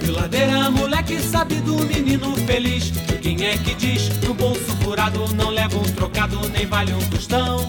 [0.01, 2.93] de ladeira, moleque sabe do menino feliz.
[3.09, 6.93] E quem é que diz que o bolso furado não leva um trocado, nem vale
[6.93, 7.69] um tostão?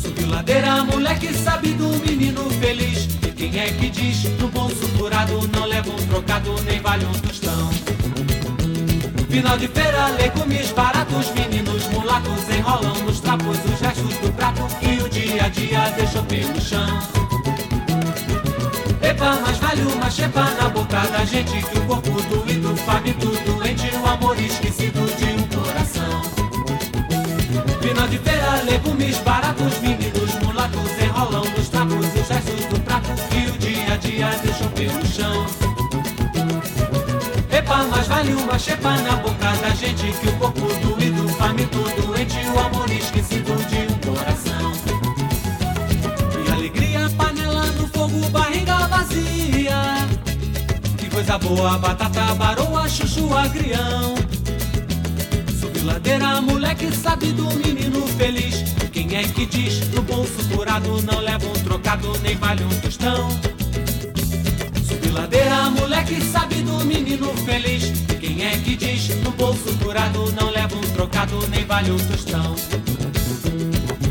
[0.00, 3.08] Subiu ladeira, moleque sabe do menino feliz.
[3.26, 7.04] E quem é que diz que o bolso furado não leva um trocado, nem vale
[7.04, 7.70] um tostão?
[9.28, 15.02] Final de feira, legumes baratos, meninos mulatos enrolam nos trapos os restos do prato que
[15.02, 17.35] o dia a dia deixou pelo chão.
[19.06, 23.88] Epa, mas vale uma chepa na boca da gente que o corpo doído, faminto, doente,
[24.02, 26.22] o amor esquecido de um coração.
[27.80, 33.48] Final de feira, legumes baratos, meninos mulatos enrolam nos trapos os restos do prato que
[33.48, 35.46] o dia a dia deixou pelo chão.
[37.52, 42.38] Epa, mas vale uma chepa na boca da gente que o corpo doído, faminto, doente,
[42.52, 43.85] o amor esquecido de
[51.16, 54.14] coisa boa, batata, baroa, chuchu, agrião.
[55.58, 58.62] Subir ladeira, moleque sabe do menino feliz.
[58.92, 63.30] Quem é que diz no bolso furado não leva um trocado nem vale um tostão?
[64.86, 67.92] Subir ladeira, moleque sabe do menino feliz.
[68.20, 72.54] Quem é que diz no bolso furado não leva um trocado nem vale um tostão?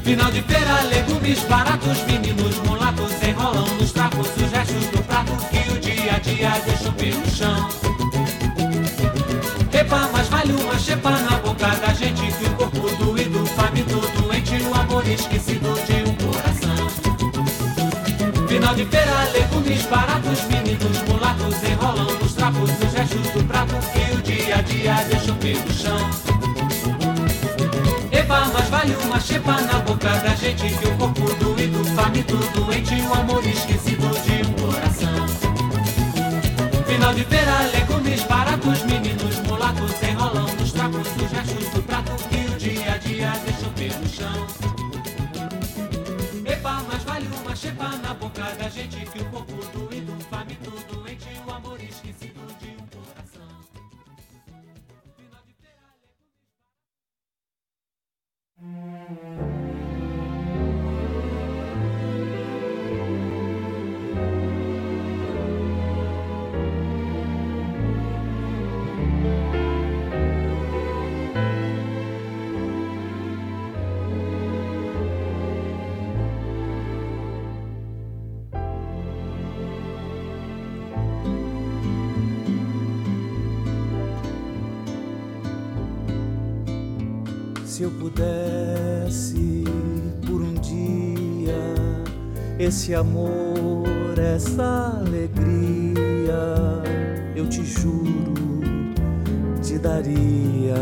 [0.03, 5.71] Final de feira, legumes baratos, meninos mulatos enrolam nos trapos os restos do prato que
[5.71, 7.67] o dia a dia deixou pelo chão.
[9.73, 14.55] Epa, mas vale uma chepa na boca da gente que o corpo doído, faminto, doente,
[14.61, 16.89] o amor esquecido de um coração.
[18.47, 24.15] Final de feira, legumes baratos, meninos mulatos enrolam nos trapos os restos do prato que
[24.15, 26.09] o dia a dia deixou pelo chão.
[28.11, 32.93] Epa, mas vale uma chepa na boca da gente que o corpo doído, faminto, doente,
[33.01, 34.84] o amor esquecido de um coração.
[37.05, 42.51] Final de feira, legumes baratos, meninos mulatos enrolam nos trapos os restos do prato que
[42.51, 44.47] o dia a dia deixou pelo chão.
[46.43, 51.29] Epa, mas vale uma chepa na boca da gente que o corpo doído, faminto, doente,
[51.45, 53.45] o amor esquecido de um coração.
[87.75, 89.65] Se eu pudesse
[90.25, 91.73] por um dia
[92.57, 96.39] esse amor, essa alegria,
[97.35, 98.63] eu te juro,
[99.61, 100.73] te daria.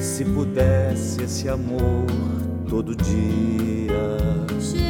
[0.00, 2.06] Se pudesse esse amor
[2.68, 4.87] todo dia.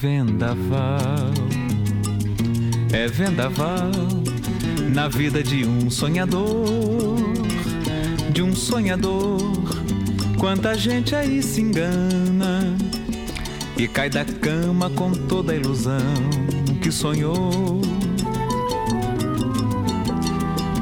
[0.00, 1.30] Vendaval.
[2.90, 3.90] É vendaval
[4.94, 7.18] na vida de um sonhador,
[8.32, 9.38] de um sonhador.
[10.38, 12.74] Quanta gente aí se engana
[13.76, 15.98] e cai da cama com toda a ilusão
[16.80, 17.82] que sonhou.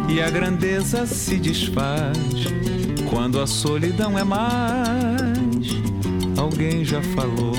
[0.09, 2.17] E a grandeza se desfaz
[3.11, 5.77] quando a solidão é mais.
[6.37, 7.58] Alguém já falou.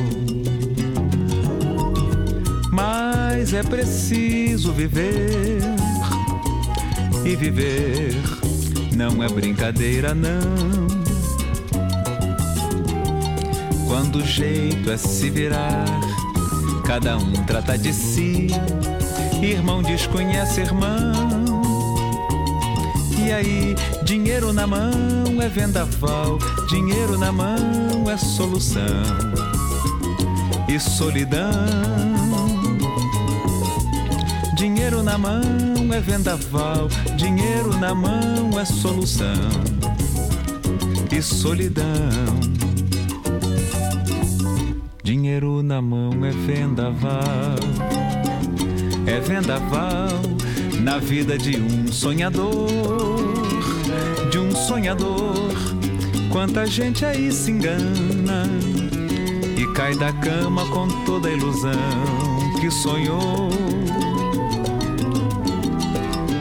[3.40, 5.61] Mas é preciso viver.
[7.24, 8.14] E viver
[8.94, 10.41] não é brincadeira, não.
[13.88, 15.86] Quando o jeito é se virar,
[16.86, 18.48] cada um trata de si.
[19.41, 21.64] Irmão desconhece irmão.
[23.26, 26.38] E aí, dinheiro na mão é vendaval,
[26.68, 28.84] dinheiro na mão é solução.
[30.68, 31.89] E solidão.
[34.60, 35.41] Dinheiro na mão
[35.94, 39.26] é vendaval, dinheiro na mão é solução.
[41.10, 41.86] E solidão.
[45.02, 47.56] Dinheiro na mão é vendaval,
[49.07, 50.10] é vendaval
[50.81, 52.68] na vida de um sonhador,
[54.30, 55.56] de um sonhador.
[56.34, 58.44] Quanta gente aí se engana
[59.57, 61.72] e cai da cama com toda a ilusão
[62.60, 63.69] que sonhou.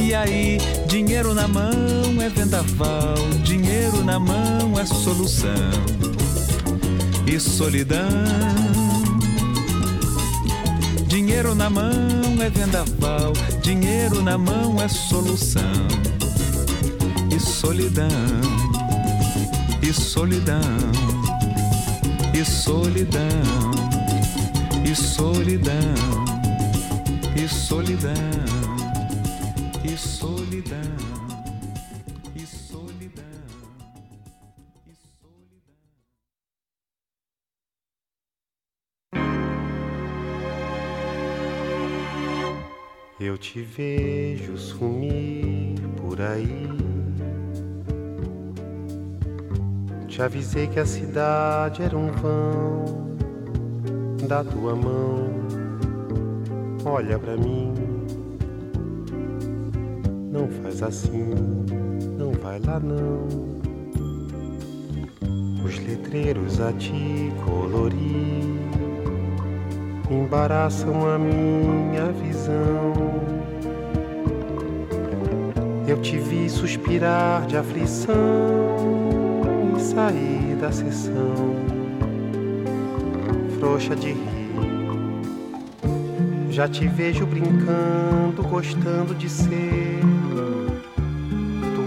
[0.00, 0.58] E aí,
[0.88, 1.70] dinheiro na mão
[2.20, 3.14] é vendaval,
[3.44, 5.50] dinheiro na mão é solução.
[7.26, 8.08] E solidão.
[11.06, 11.92] Dinheiro na mão
[12.40, 13.32] é vendaval,
[13.62, 15.86] dinheiro na mão é solução.
[17.30, 18.08] E solidão,
[19.82, 20.60] e solidão,
[22.32, 23.20] e solidão,
[24.84, 25.94] e solidão,
[27.36, 28.49] e solidão,
[43.30, 46.66] Eu te vejo sumir por aí.
[50.08, 53.14] Te avisei que a cidade era um vão
[54.26, 55.30] da tua mão.
[56.84, 57.72] Olha pra mim,
[60.32, 61.30] não faz assim,
[62.18, 63.28] não vai lá não.
[65.64, 68.29] Os letreiros a te colorir
[70.10, 72.92] embaraçam a minha visão.
[75.86, 78.14] Eu te vi suspirar de aflição
[79.76, 81.54] e sair da sessão,
[83.58, 84.40] frouxa de rir.
[86.50, 90.00] Já te vejo brincando, gostando de ser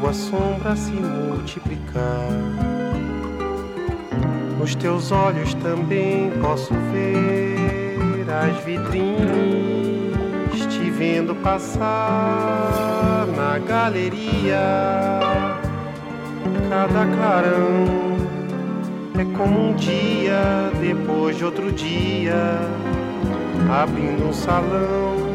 [0.03, 2.29] tua sombra se multiplicar.
[4.59, 7.62] Nos teus olhos também posso ver
[8.41, 10.15] as vitrines,
[10.68, 15.19] te vendo passar na galeria.
[16.69, 18.18] Cada clarão
[19.19, 22.60] é como um dia depois de outro dia,
[23.72, 25.31] abrindo um salão.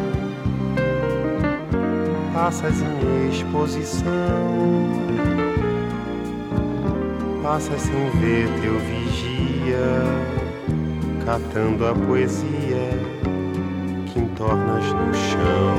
[2.35, 4.05] Passas em exposição,
[7.43, 10.39] passas sem ver teu vigia
[11.29, 12.58] catando a poesia
[14.39, 15.79] que entornas no chão.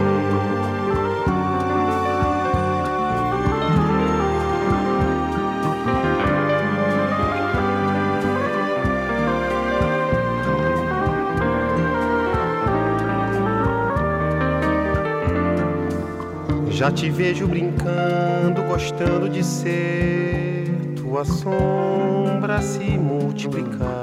[16.69, 20.65] Já te vejo brincando, gostando de ser
[20.95, 23.98] tua sombra se multiplicar.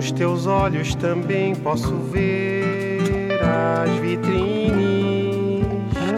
[0.00, 5.66] Nos teus olhos também posso ver as vitrines,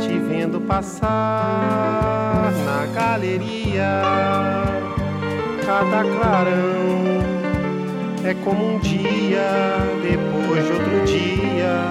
[0.01, 4.05] te vendo passar na galeria.
[5.67, 7.03] Cada clarão
[8.25, 9.51] É como um dia
[10.01, 11.83] depois de outro dia,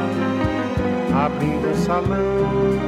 [1.14, 2.80] abrindo um salão.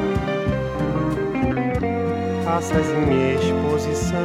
[2.45, 4.15] Passas em exposição,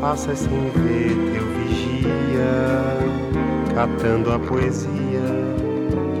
[0.00, 1.49] passas sem ver teu
[2.40, 5.20] vigia, catando a poesia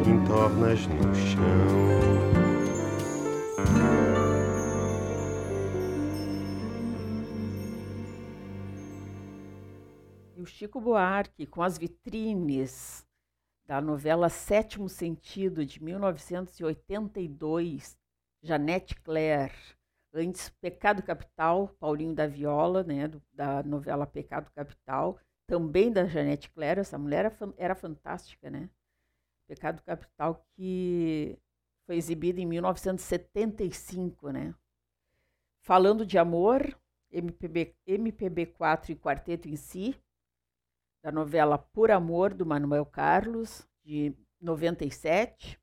[0.04, 1.40] que entornas no chão.
[10.36, 13.06] E o Chico Buarque, com as vitrines
[13.66, 17.96] da novela Sétimo Sentido, de 1982,
[18.42, 19.54] Janete Claire.
[20.12, 25.16] Antes, Pecado Capital, Paulinho da Viola, né, do, da novela Pecado Capital,
[25.50, 26.80] também da Janete Claire.
[26.80, 28.70] Essa mulher era, era fantástica, né?
[29.48, 31.36] Pecado Capital, que
[31.84, 34.54] foi exibida em 1975, né?
[35.60, 36.62] Falando de amor,
[37.10, 40.00] MPB, MPB4 e Quarteto em Si,
[41.02, 45.58] da novela Por Amor, do Manuel Carlos, de 97.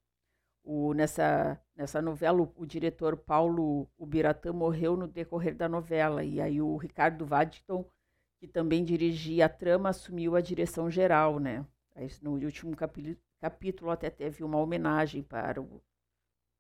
[0.65, 6.41] O, nessa, nessa novela, o, o, diretor Paulo Ubiratã morreu no decorrer da novela, e
[6.41, 7.89] aí o Ricardo Waddington,
[8.39, 11.65] que também dirigia a trama, assumiu a direção geral, né?
[12.21, 15.81] No último capítulo, até teve uma homenagem para o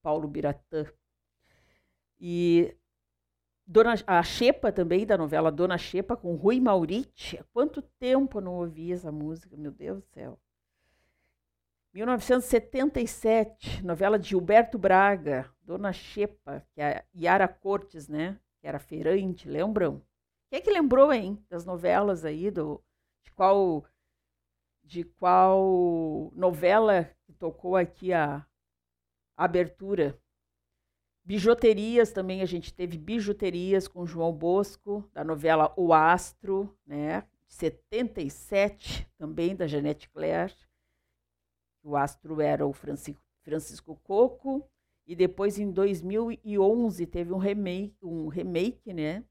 [0.01, 0.85] Paulo Biratã.
[2.19, 2.75] E
[3.65, 7.37] Dona, a Xepa também, da novela Dona Xepa, com Rui Mauriti.
[7.37, 10.39] Há quanto tempo eu não ouvi essa música, meu Deus do céu.
[11.93, 18.39] 1977, novela de Gilberto Braga, Dona Xepa, que é a Yara Cortes, né?
[18.59, 20.01] Que era feirante, lembram?
[20.49, 22.81] Quem é que lembrou, hein, das novelas aí, do,
[23.23, 23.85] de qual
[24.83, 28.45] de qual novela que tocou aqui a,
[29.35, 30.17] a abertura?
[31.25, 37.27] Bijuterias também, a gente teve bijuterias com João Bosco, da novela O Astro, né?
[37.49, 40.55] 77, também da Janete Claire.
[41.83, 44.65] O Astro era o Francisco, Francisco Coco.
[45.05, 49.25] E depois, em 2011, teve um remake, um remake, né?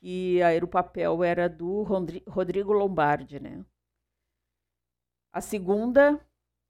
[0.00, 1.82] Que era o papel era do
[2.28, 3.64] Rodrigo Lombardi, né?
[5.32, 6.20] A segunda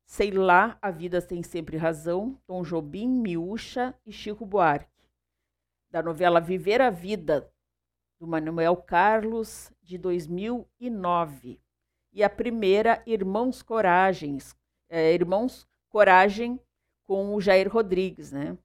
[0.07, 5.05] Sei lá, a vida tem sempre razão, Tom Jobim, Miúcha e Chico Buarque.
[5.91, 7.53] Da novela Viver a Vida,
[8.21, 11.61] do Manuel Carlos, de 2009.
[12.13, 14.57] E a primeira, Irmãos Coragens,
[14.89, 16.61] é, Irmãos Coragem,
[17.05, 18.57] com o Jair Rodrigues, né?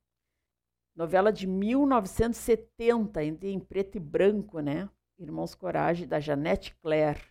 [0.95, 4.89] Novela de 1970, em preto e branco, né?
[5.17, 7.21] Irmãos Coragem, da Janete Claire.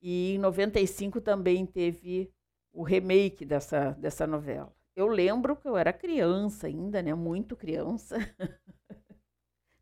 [0.00, 2.32] E em 95 também teve
[2.72, 4.74] o remake dessa, dessa novela.
[4.96, 7.14] Eu lembro que eu era criança ainda, né?
[7.14, 8.16] Muito criança.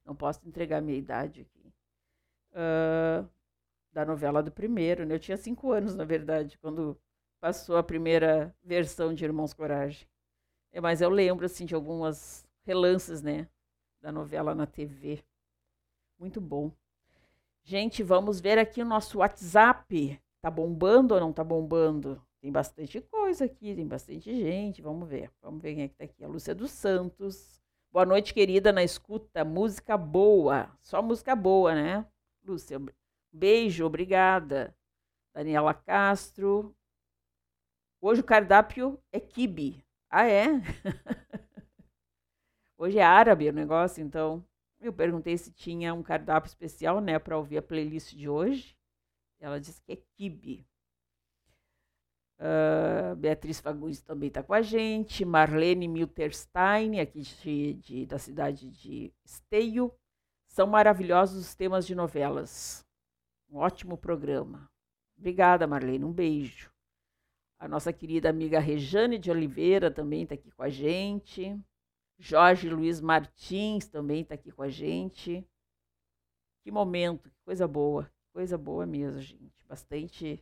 [0.05, 1.73] Não posso entregar minha idade aqui.
[2.53, 3.29] Uh,
[3.93, 5.15] da novela do primeiro, né?
[5.15, 6.99] Eu tinha cinco anos, na verdade, quando
[7.41, 10.07] passou a primeira versão de Irmãos Coragem.
[10.73, 13.49] É, mas eu lembro, assim, de algumas relances, né?
[14.01, 15.23] Da novela na TV.
[16.19, 16.73] Muito bom.
[17.65, 20.21] Gente, vamos ver aqui o nosso WhatsApp.
[20.41, 22.21] Tá bombando ou não tá bombando?
[22.41, 24.83] Tem bastante coisa aqui, tem bastante gente.
[24.83, 25.31] Vamos ver.
[25.41, 26.25] Vamos ver quem é que tá aqui.
[26.25, 27.63] A Lúcia dos Santos.
[27.93, 29.45] Boa noite, querida, na escuta.
[29.45, 30.69] Música boa.
[30.81, 32.07] Só música boa, né?
[32.45, 32.81] Lúcia,
[33.33, 34.75] beijo, obrigada.
[35.33, 36.75] Daniela Castro.
[38.01, 39.85] Hoje o cardápio é kibe.
[40.11, 40.47] Ah, é?
[42.83, 44.45] Hoje é árabe o negócio, então.
[44.81, 48.77] Eu perguntei se tinha um cardápio especial, né, para ouvir a playlist de hoje.
[49.39, 50.67] Ela disse que é kibe.
[52.41, 55.25] Uh, Beatriz Fagundes também está com a gente.
[55.25, 59.95] Marlene Milterstein, aqui de, de, da cidade de Esteio.
[60.49, 62.85] São maravilhosos os temas de novelas.
[63.49, 64.69] Um ótimo programa.
[65.17, 66.05] Obrigada, Marlene.
[66.05, 66.69] Um beijo.
[67.61, 71.57] A nossa querida amiga Rejane de Oliveira também está aqui com a gente.
[72.23, 75.45] Jorge Luiz Martins também está aqui com a gente.
[76.63, 78.09] Que momento, que coisa boa.
[78.33, 79.67] Coisa boa mesmo, gente.
[79.67, 80.41] Bastante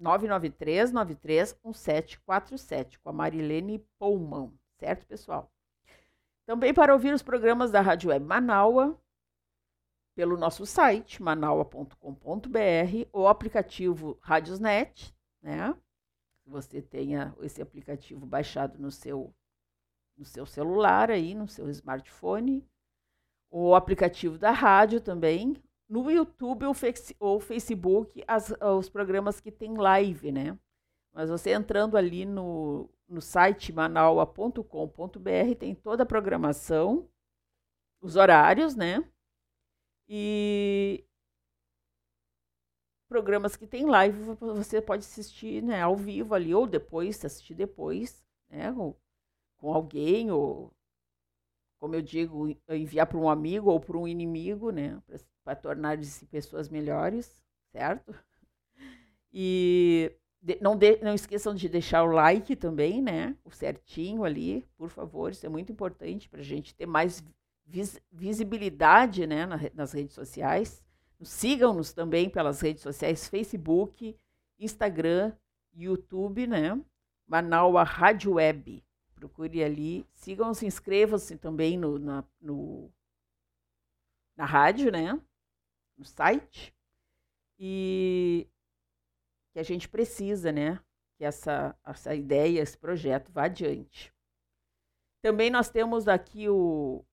[0.00, 5.50] 993931747 com a Marilene Pullman, certo, pessoal?
[6.46, 9.00] Também para ouvir os programas da Rádio Web Manaua,
[10.14, 11.98] pelo nosso site, manaua.com.br,
[13.12, 15.76] ou aplicativo Radiosnet, né?
[16.46, 19.34] Você tenha esse aplicativo baixado no seu,
[20.16, 22.66] no seu celular aí, no seu smartphone,
[23.50, 25.56] o aplicativo da rádio também,
[25.88, 26.74] no YouTube ou,
[27.20, 30.58] ou Facebook, as, os programas que tem live, né?
[31.12, 37.08] Mas você entrando ali no, no site manaua.com.br, tem toda a programação,
[38.00, 39.04] os horários, né?
[40.08, 41.04] E
[43.08, 48.24] programas que tem live você pode assistir né, ao vivo ali, ou depois, assistir depois,
[48.48, 48.72] né?
[48.72, 48.98] Ou,
[49.56, 50.72] com alguém, ou
[51.78, 55.02] como eu digo, enviar para um amigo ou para um inimigo, né?
[55.44, 58.14] Para tornar-se pessoas melhores, certo?
[59.32, 63.36] E de, não, de, não esqueçam de deixar o like também, né?
[63.44, 67.22] O certinho ali, por favor, isso é muito importante para a gente ter mais
[67.64, 70.84] vis, visibilidade né, na, nas redes sociais.
[71.22, 74.18] Sigam-nos também pelas redes sociais Facebook,
[74.58, 75.32] Instagram,
[75.72, 76.80] YouTube, né?
[77.26, 78.84] Manaua Rádio Web.
[79.14, 80.06] Procure ali.
[80.12, 82.92] Sigam-se, inscrevam-se também no, na, no,
[84.36, 85.18] na rádio, né?
[85.96, 86.74] No site.
[87.58, 88.46] E
[89.52, 90.78] que a gente precisa, né?
[91.16, 94.12] Que essa, essa ideia, esse projeto vá adiante.
[95.22, 97.04] Também nós temos aqui o,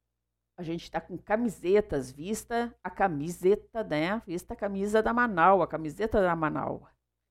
[0.61, 4.21] a gente está com camisetas, vista a camiseta, né?
[4.25, 6.83] Vista a camisa da Manaus, a camiseta da Manaus.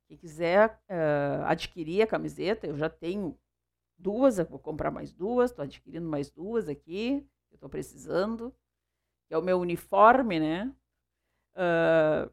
[0.08, 3.38] Quem quiser uh, adquirir a camiseta, eu já tenho
[3.96, 8.52] duas, vou comprar mais duas, estou adquirindo mais duas aqui, eu estou precisando.
[9.30, 10.74] É o meu uniforme, né?
[11.54, 12.28] Uh,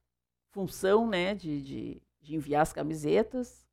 [0.52, 3.66] função, né, de, de, de, enviar as camisetas.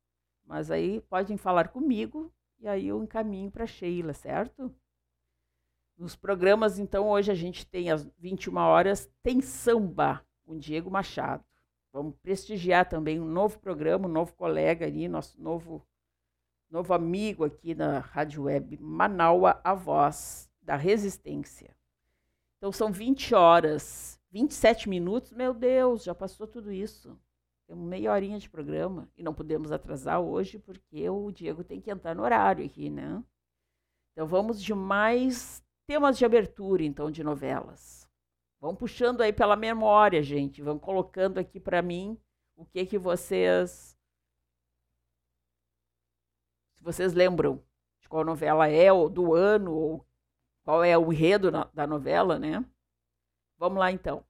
[0.44, 4.74] Mas aí podem falar comigo e aí eu encaminho para Sheila, certo?
[5.96, 11.44] Nos programas, então, hoje a gente tem às 21 horas, tem samba com Diego Machado.
[11.92, 15.86] Vamos prestigiar também um novo programa, um novo colega ali, nosso novo
[16.70, 21.76] novo amigo aqui na Rádio Web Manaua, a voz da resistência.
[22.58, 27.18] Então são 20 horas, 27 minutos, meu Deus, já passou tudo isso.
[27.66, 31.90] Temos meia horinha de programa e não podemos atrasar hoje porque o Diego tem que
[31.90, 33.22] entrar no horário aqui, né?
[34.12, 38.08] Então vamos de mais temas de abertura, então, de novelas.
[38.60, 40.62] Vão puxando aí pela memória, gente.
[40.62, 42.18] Vão colocando aqui para mim
[42.56, 43.89] o que que vocês
[46.80, 47.62] se vocês lembram
[48.00, 50.06] de qual novela é, ou do ano, ou
[50.64, 52.64] qual é o enredo na, da novela, né?
[53.58, 54.24] Vamos lá então.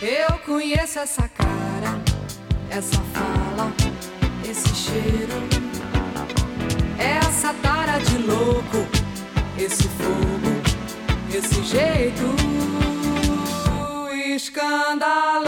[0.00, 1.98] Eu conheço essa cara,
[2.70, 3.72] essa fala,
[4.48, 5.67] esse cheiro
[7.48, 8.86] essa tara de louco,
[9.56, 10.60] esse fogo,
[11.32, 12.36] esse jeito
[14.34, 15.47] escandaloso.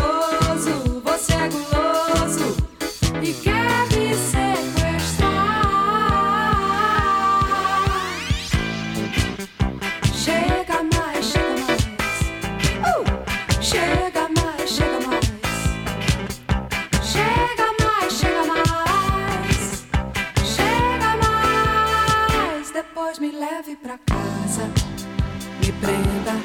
[25.81, 26.37] prenda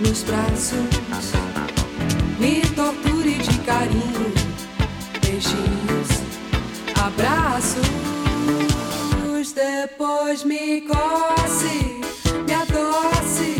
[0.00, 1.32] nos braços,
[2.38, 4.32] me torture de carinho,
[5.20, 6.08] beijinhos,
[6.94, 8.00] abraços.
[9.54, 12.00] Depois me coce,
[12.46, 13.59] me adoce.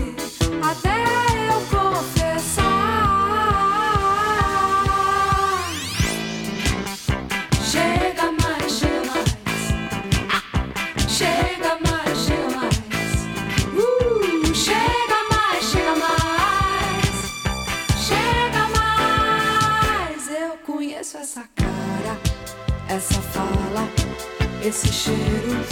[24.62, 25.64] esse cheiro.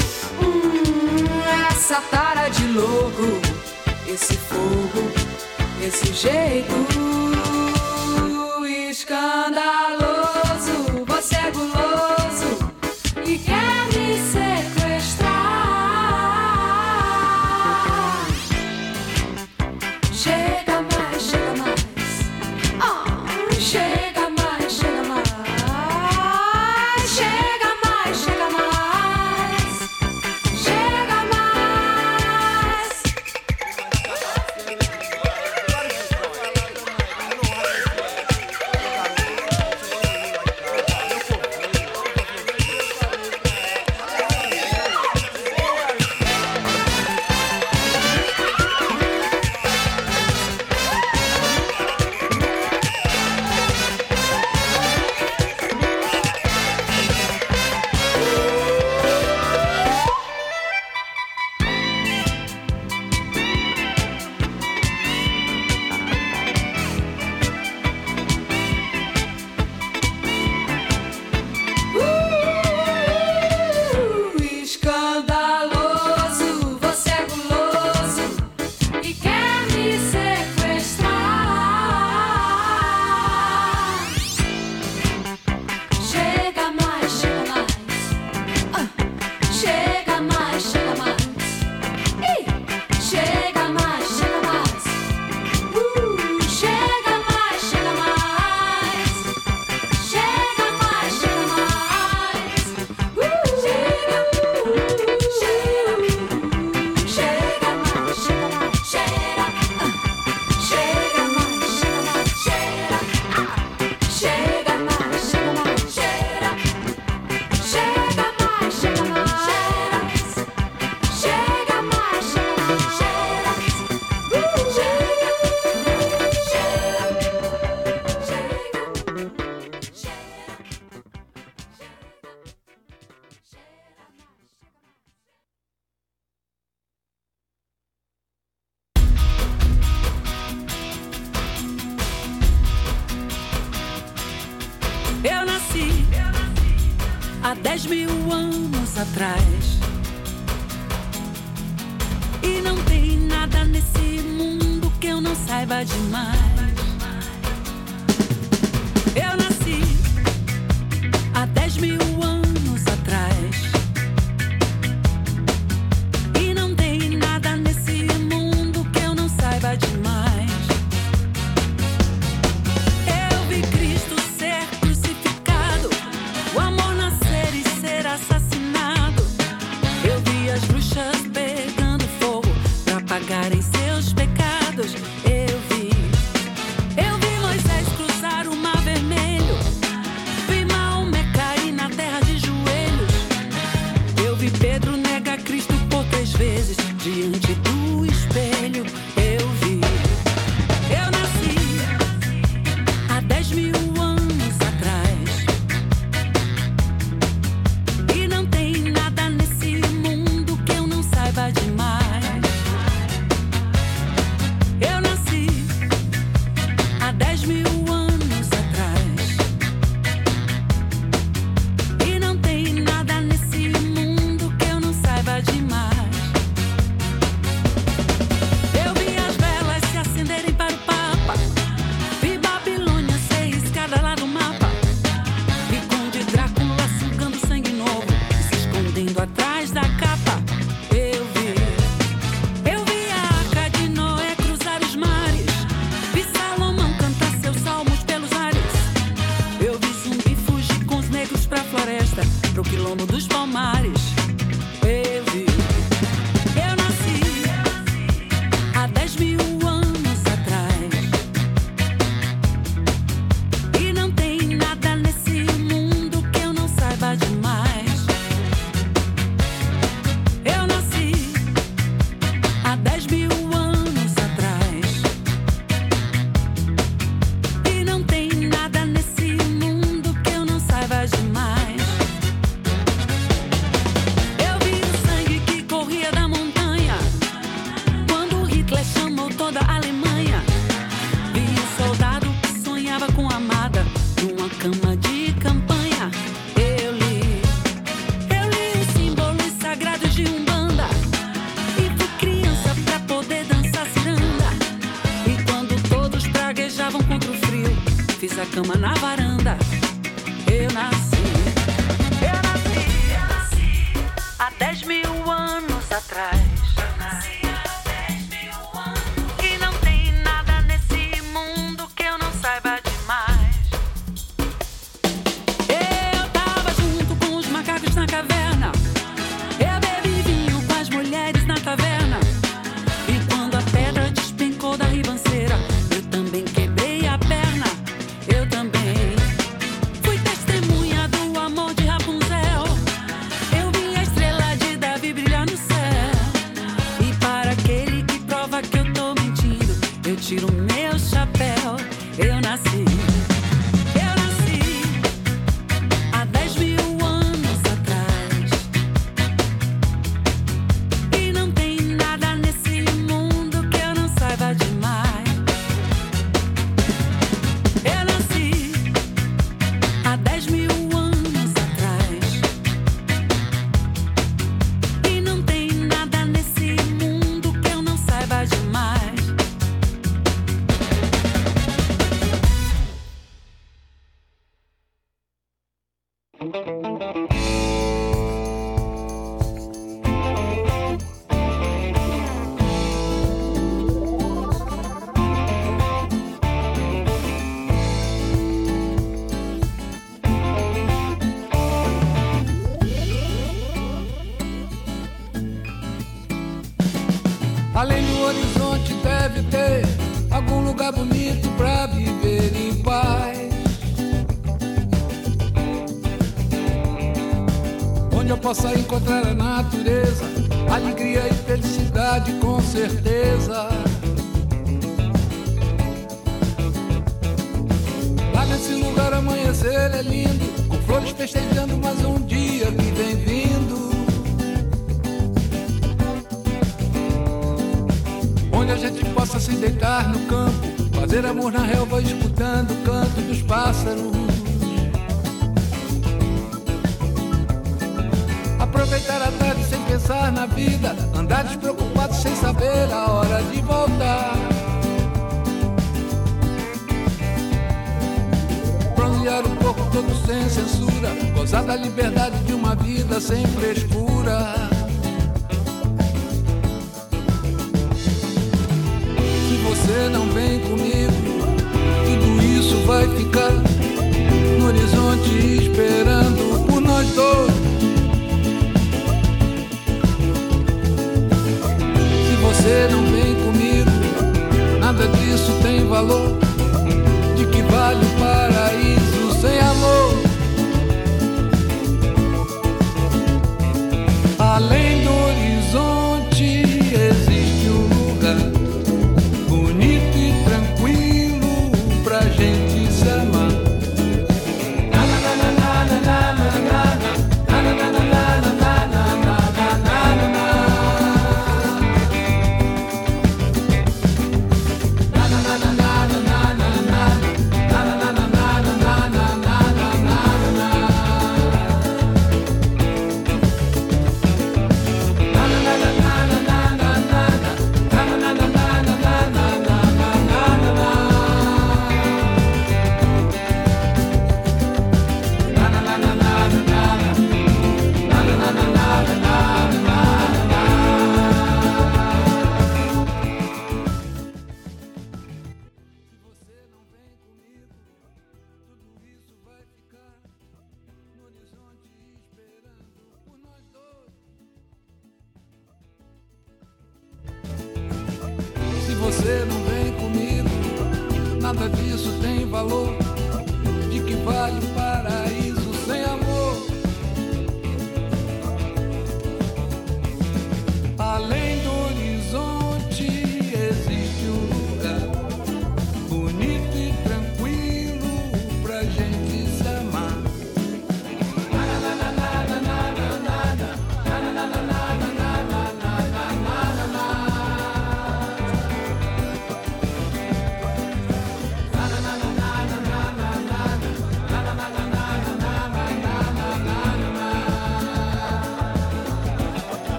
[0.43, 1.27] Hum,
[1.70, 3.40] essa tara de louco,
[4.06, 5.10] esse fogo,
[5.82, 6.74] esse jeito
[8.90, 11.05] escandaloso.
[11.06, 11.88] Você é guloso.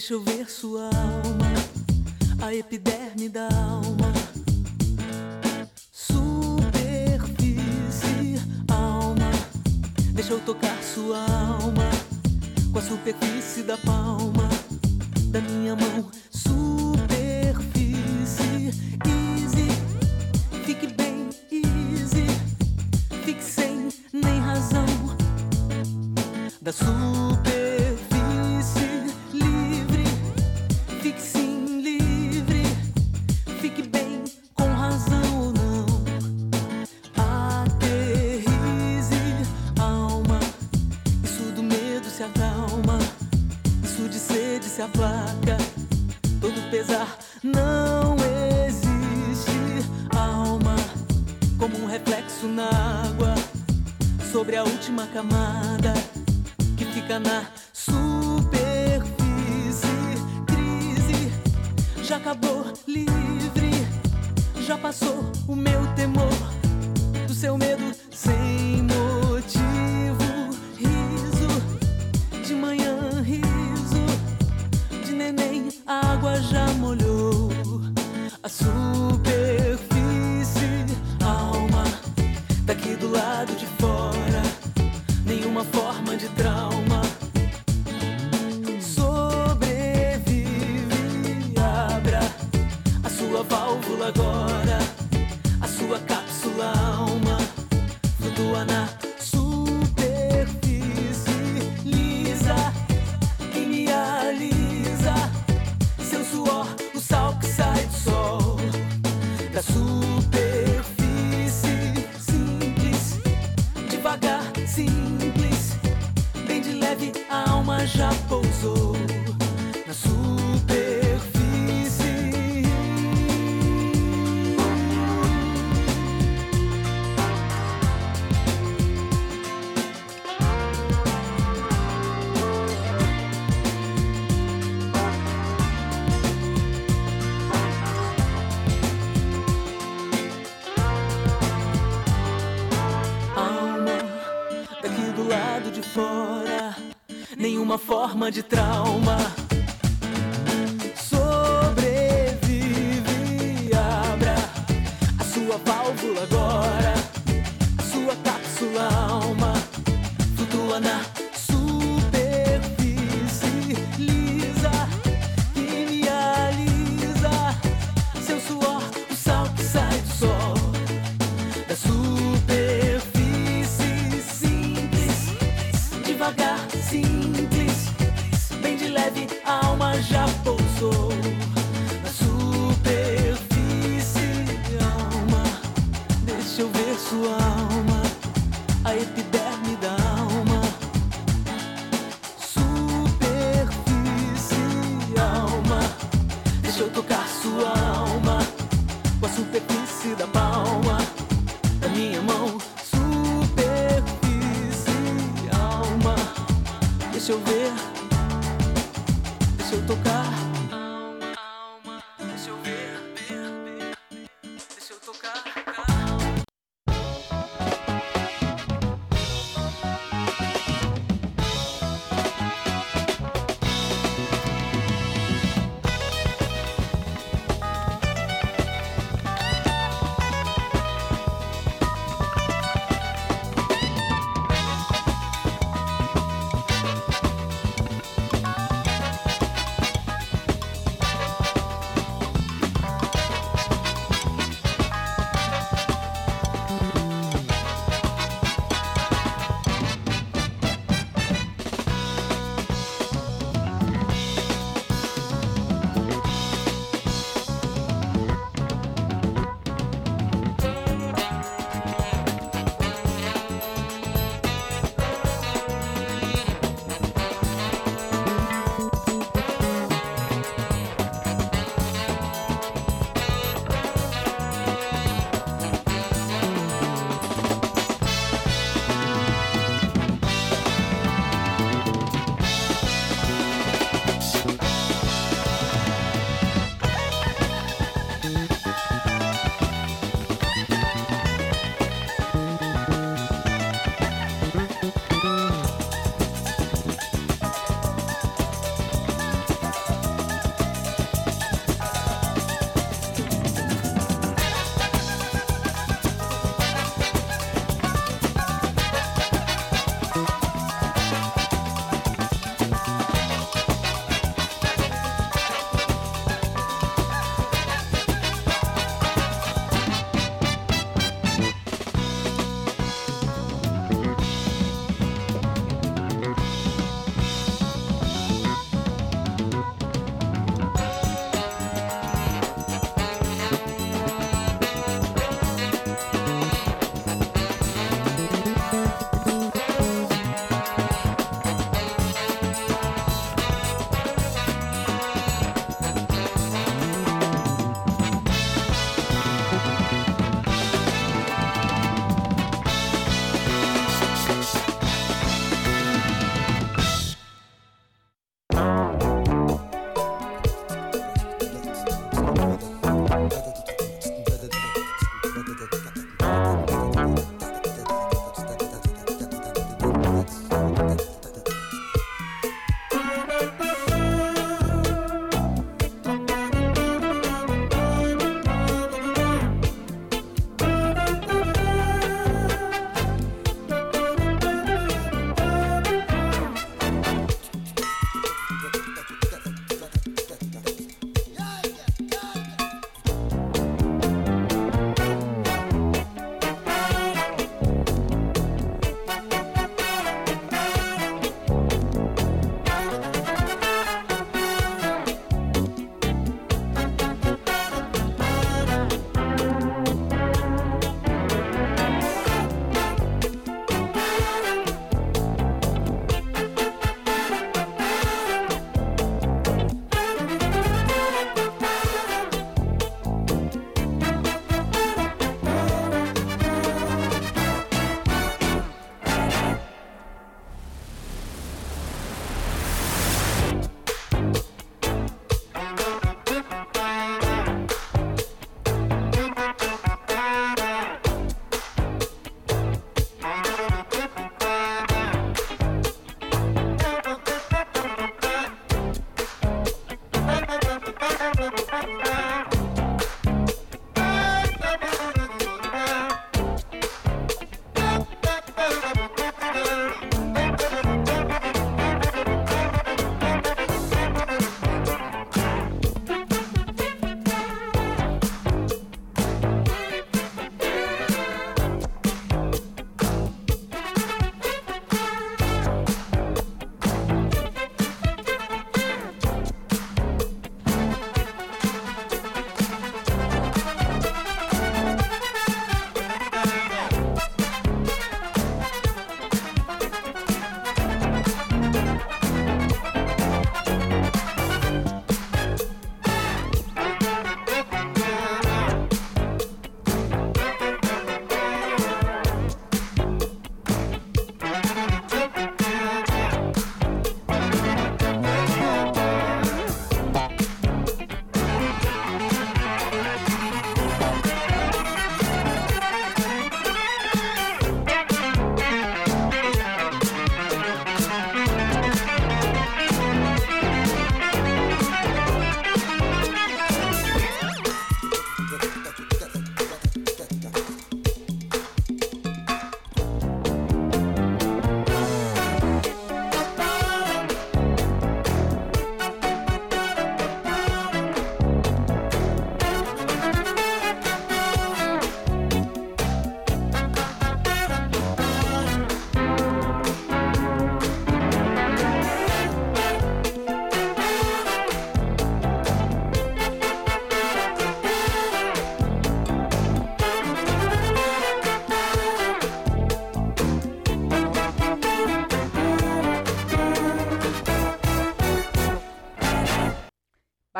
[0.00, 1.52] Deixa eu ver sua alma,
[2.42, 4.10] a epiderme da alma.
[5.92, 7.20] Superfície,
[8.66, 9.30] alma.
[10.14, 11.90] Deixa eu tocar sua alma
[12.72, 14.29] com a superfície da palma.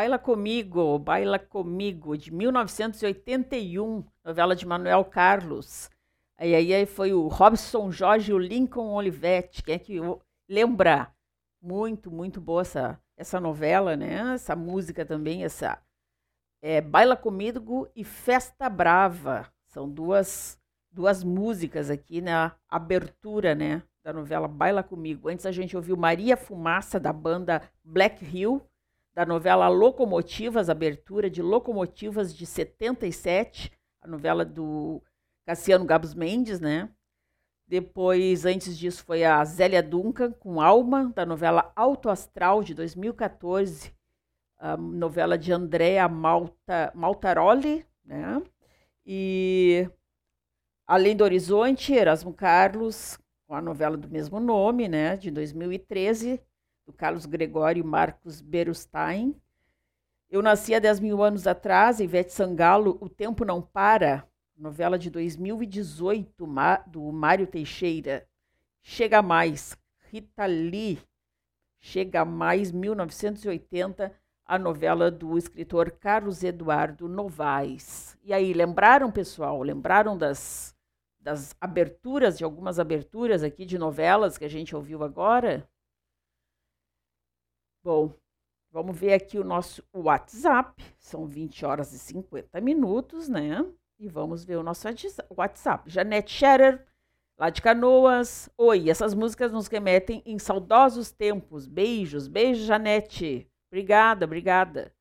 [0.01, 5.91] Baila Comigo, Baila Comigo, de 1981, novela de Manuel Carlos.
[6.39, 10.01] Aí, aí, aí foi o Robson Jorge e o Lincoln Olivetti, quem é que
[10.49, 11.15] lembra?
[11.61, 14.33] Muito, muito boa essa, essa novela, né?
[14.33, 15.79] Essa música também, essa
[16.63, 19.53] é, Baila Comigo e Festa Brava.
[19.67, 20.59] São duas,
[20.91, 23.83] duas músicas aqui na abertura, né?
[24.03, 25.29] Da novela Baila Comigo.
[25.29, 28.67] Antes a gente ouviu Maria Fumaça, da banda Black Hill,
[29.15, 33.73] da novela Locomotivas, abertura de Locomotivas de 77,
[34.03, 35.03] a novela do
[35.45, 36.89] Cassiano Gabos Mendes, né?
[37.67, 43.95] Depois, antes disso, foi a Zélia Duncan com Alma, da novela Alto Astral, de 2014,
[44.59, 48.43] a novela de Andréa Malta, Maltaroli, né?
[49.07, 49.89] E
[50.91, 53.17] Além do Horizonte, Erasmo Carlos,
[53.47, 55.17] com a novela do mesmo nome, né?
[55.17, 56.43] De 2013,
[56.93, 59.35] Carlos Gregório Marcos Berustain.
[60.31, 64.25] Eu nasci há 10 mil anos atrás, Ivete Sangalo, O Tempo Não Para,
[64.57, 66.47] novela de 2018
[66.87, 68.27] do Mário Teixeira.
[68.83, 69.77] Chega Mais,
[70.11, 70.99] Rita Lee.
[71.81, 74.13] Chega Mais, 1980,
[74.45, 78.19] a novela do escritor Carlos Eduardo Novaes.
[78.23, 79.63] E aí, lembraram, pessoal?
[79.63, 80.77] Lembraram das,
[81.21, 85.67] das aberturas, de algumas aberturas aqui de novelas que a gente ouviu agora?
[87.83, 88.13] Bom,
[88.71, 90.85] vamos ver aqui o nosso WhatsApp.
[90.99, 93.65] São 20 horas e 50 minutos, né?
[93.99, 94.87] E vamos ver o nosso
[95.31, 95.89] WhatsApp.
[95.89, 96.87] Janete Scherer,
[97.39, 98.51] lá de Canoas.
[98.59, 101.67] Oi, essas músicas nos remetem em saudosos tempos.
[101.67, 103.51] Beijos, beijo, Janete.
[103.73, 104.93] Obrigada, obrigada.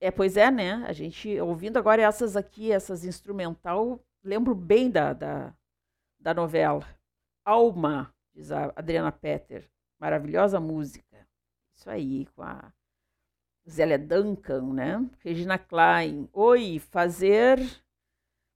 [0.00, 0.84] É, pois é, né?
[0.86, 5.52] A gente, ouvindo agora essas aqui, essas instrumental, lembro bem da, da,
[6.20, 6.86] da novela.
[7.44, 9.68] Alma, diz a Adriana Petter.
[9.98, 11.13] Maravilhosa música.
[11.76, 12.72] Isso aí, com a
[13.68, 15.10] Zélia Duncan, né?
[15.20, 16.28] Regina Klein.
[16.32, 17.58] Oi, fazer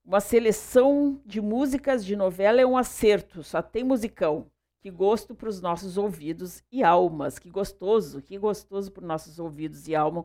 [0.05, 4.51] uma seleção de músicas de novela é um acerto, só tem musicão.
[4.81, 7.39] Que gosto para os nossos ouvidos e almas.
[7.39, 10.25] Que gostoso, que gostoso para os nossos ouvidos e alma.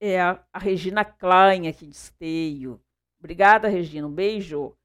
[0.00, 2.80] É a, a Regina Klein aqui de Esteio.
[3.18, 4.06] Obrigada, Regina.
[4.06, 4.76] Um beijo.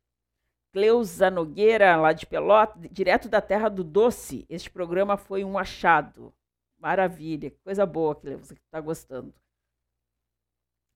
[0.71, 4.45] Cleusa Nogueira, lá de Pelota, direto da Terra do Doce.
[4.49, 6.33] Este programa foi um achado.
[6.77, 9.33] Maravilha, coisa boa, que está gostando.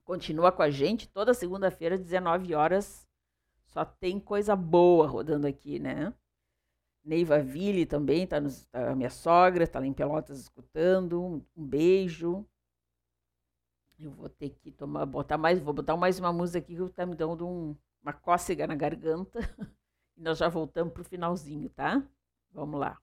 [0.04, 3.06] Continua com a gente toda segunda-feira, 19 horas.
[3.66, 6.12] Só tem coisa boa rodando aqui, né?
[7.04, 11.20] Neiva Ville também, tá, nos, tá minha sogra, tá lá em Pelotas escutando.
[11.22, 12.46] Um, um beijo.
[13.98, 17.06] Eu vou ter que tomar, botar mais, vou botar mais uma música aqui que tá
[17.06, 19.38] me dando um, uma cócega na garganta.
[20.16, 22.02] e nós já voltamos pro finalzinho, tá?
[22.52, 23.00] Vamos lá.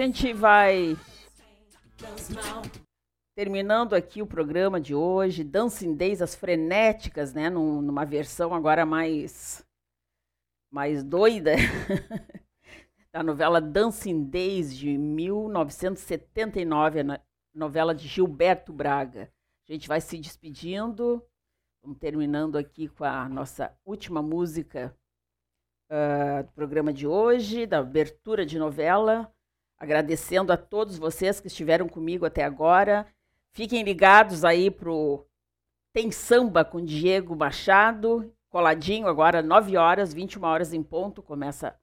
[0.00, 0.96] Gente vai
[3.36, 7.50] terminando aqui o programa de hoje, Dancing Days, as frenéticas, né?
[7.50, 9.66] Num, numa versão agora mais,
[10.70, 11.56] mais doida,
[13.12, 17.20] da novela Dancing Days de 1979, a
[17.52, 19.28] novela de Gilberto Braga.
[19.68, 21.20] A gente vai se despedindo,
[21.82, 24.96] vamos terminando aqui com a nossa última música
[25.90, 29.28] uh, do programa de hoje, da abertura de novela.
[29.80, 33.06] Agradecendo a todos vocês que estiveram comigo até agora.
[33.54, 35.26] Fiquem ligados aí pro
[35.92, 41.78] Tem Samba com Diego Machado, coladinho agora, 9 horas, 21 horas em ponto, começa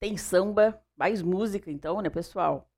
[0.00, 2.70] Tem Samba, mais música então, né, pessoal?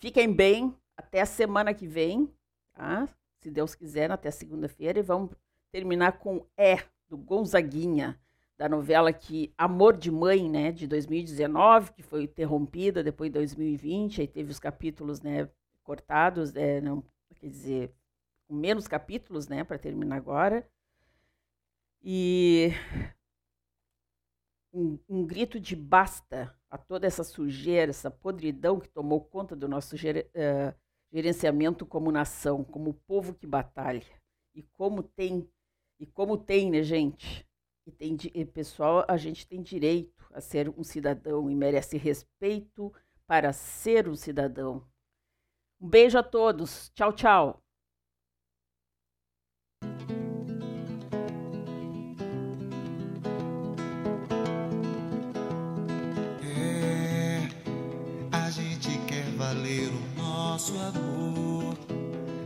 [0.00, 2.32] Fiquem bem, até a semana que vem,
[2.72, 3.08] tá?
[3.40, 5.30] Se Deus quiser, até segunda-feira, e vamos
[5.72, 6.76] terminar com É,
[7.08, 8.21] do Gonzaguinha
[8.62, 14.20] da novela que Amor de Mãe, né, de 2019, que foi interrompida depois de 2020,
[14.20, 15.50] aí teve os capítulos, né,
[15.82, 17.02] cortados, né, não,
[17.34, 17.92] quer dizer,
[18.48, 20.64] menos capítulos, né, para terminar agora.
[22.04, 22.70] E
[24.72, 29.66] um, um, grito de basta a toda essa sujeira, essa podridão que tomou conta do
[29.66, 30.72] nosso ger, uh,
[31.12, 34.06] gerenciamento como nação, como povo que batalha.
[34.54, 35.50] E como tem,
[35.98, 37.44] e como tem, né, gente?
[37.84, 42.92] E tem, e pessoal, a gente tem direito a ser um cidadão e merece respeito
[43.26, 44.86] para ser um cidadão.
[45.80, 46.90] Um beijo a todos.
[46.94, 47.62] Tchau, tchau.
[56.44, 57.48] É,
[58.30, 61.74] a gente quer valer o nosso amor.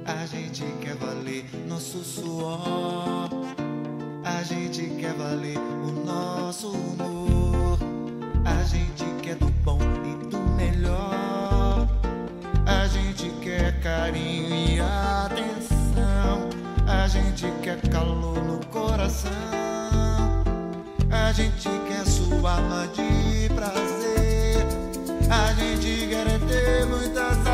[0.07, 3.26] A gente quer valer nosso suor.
[4.49, 7.77] Gente quer valer o nosso humor.
[8.45, 11.89] A gente quer do bom e do melhor.
[12.65, 16.49] A gente quer carinho e atenção.
[16.87, 19.33] A gente quer calor no coração.
[21.11, 24.65] A gente quer sua alma de prazer.
[25.29, 27.46] A gente quer ter muita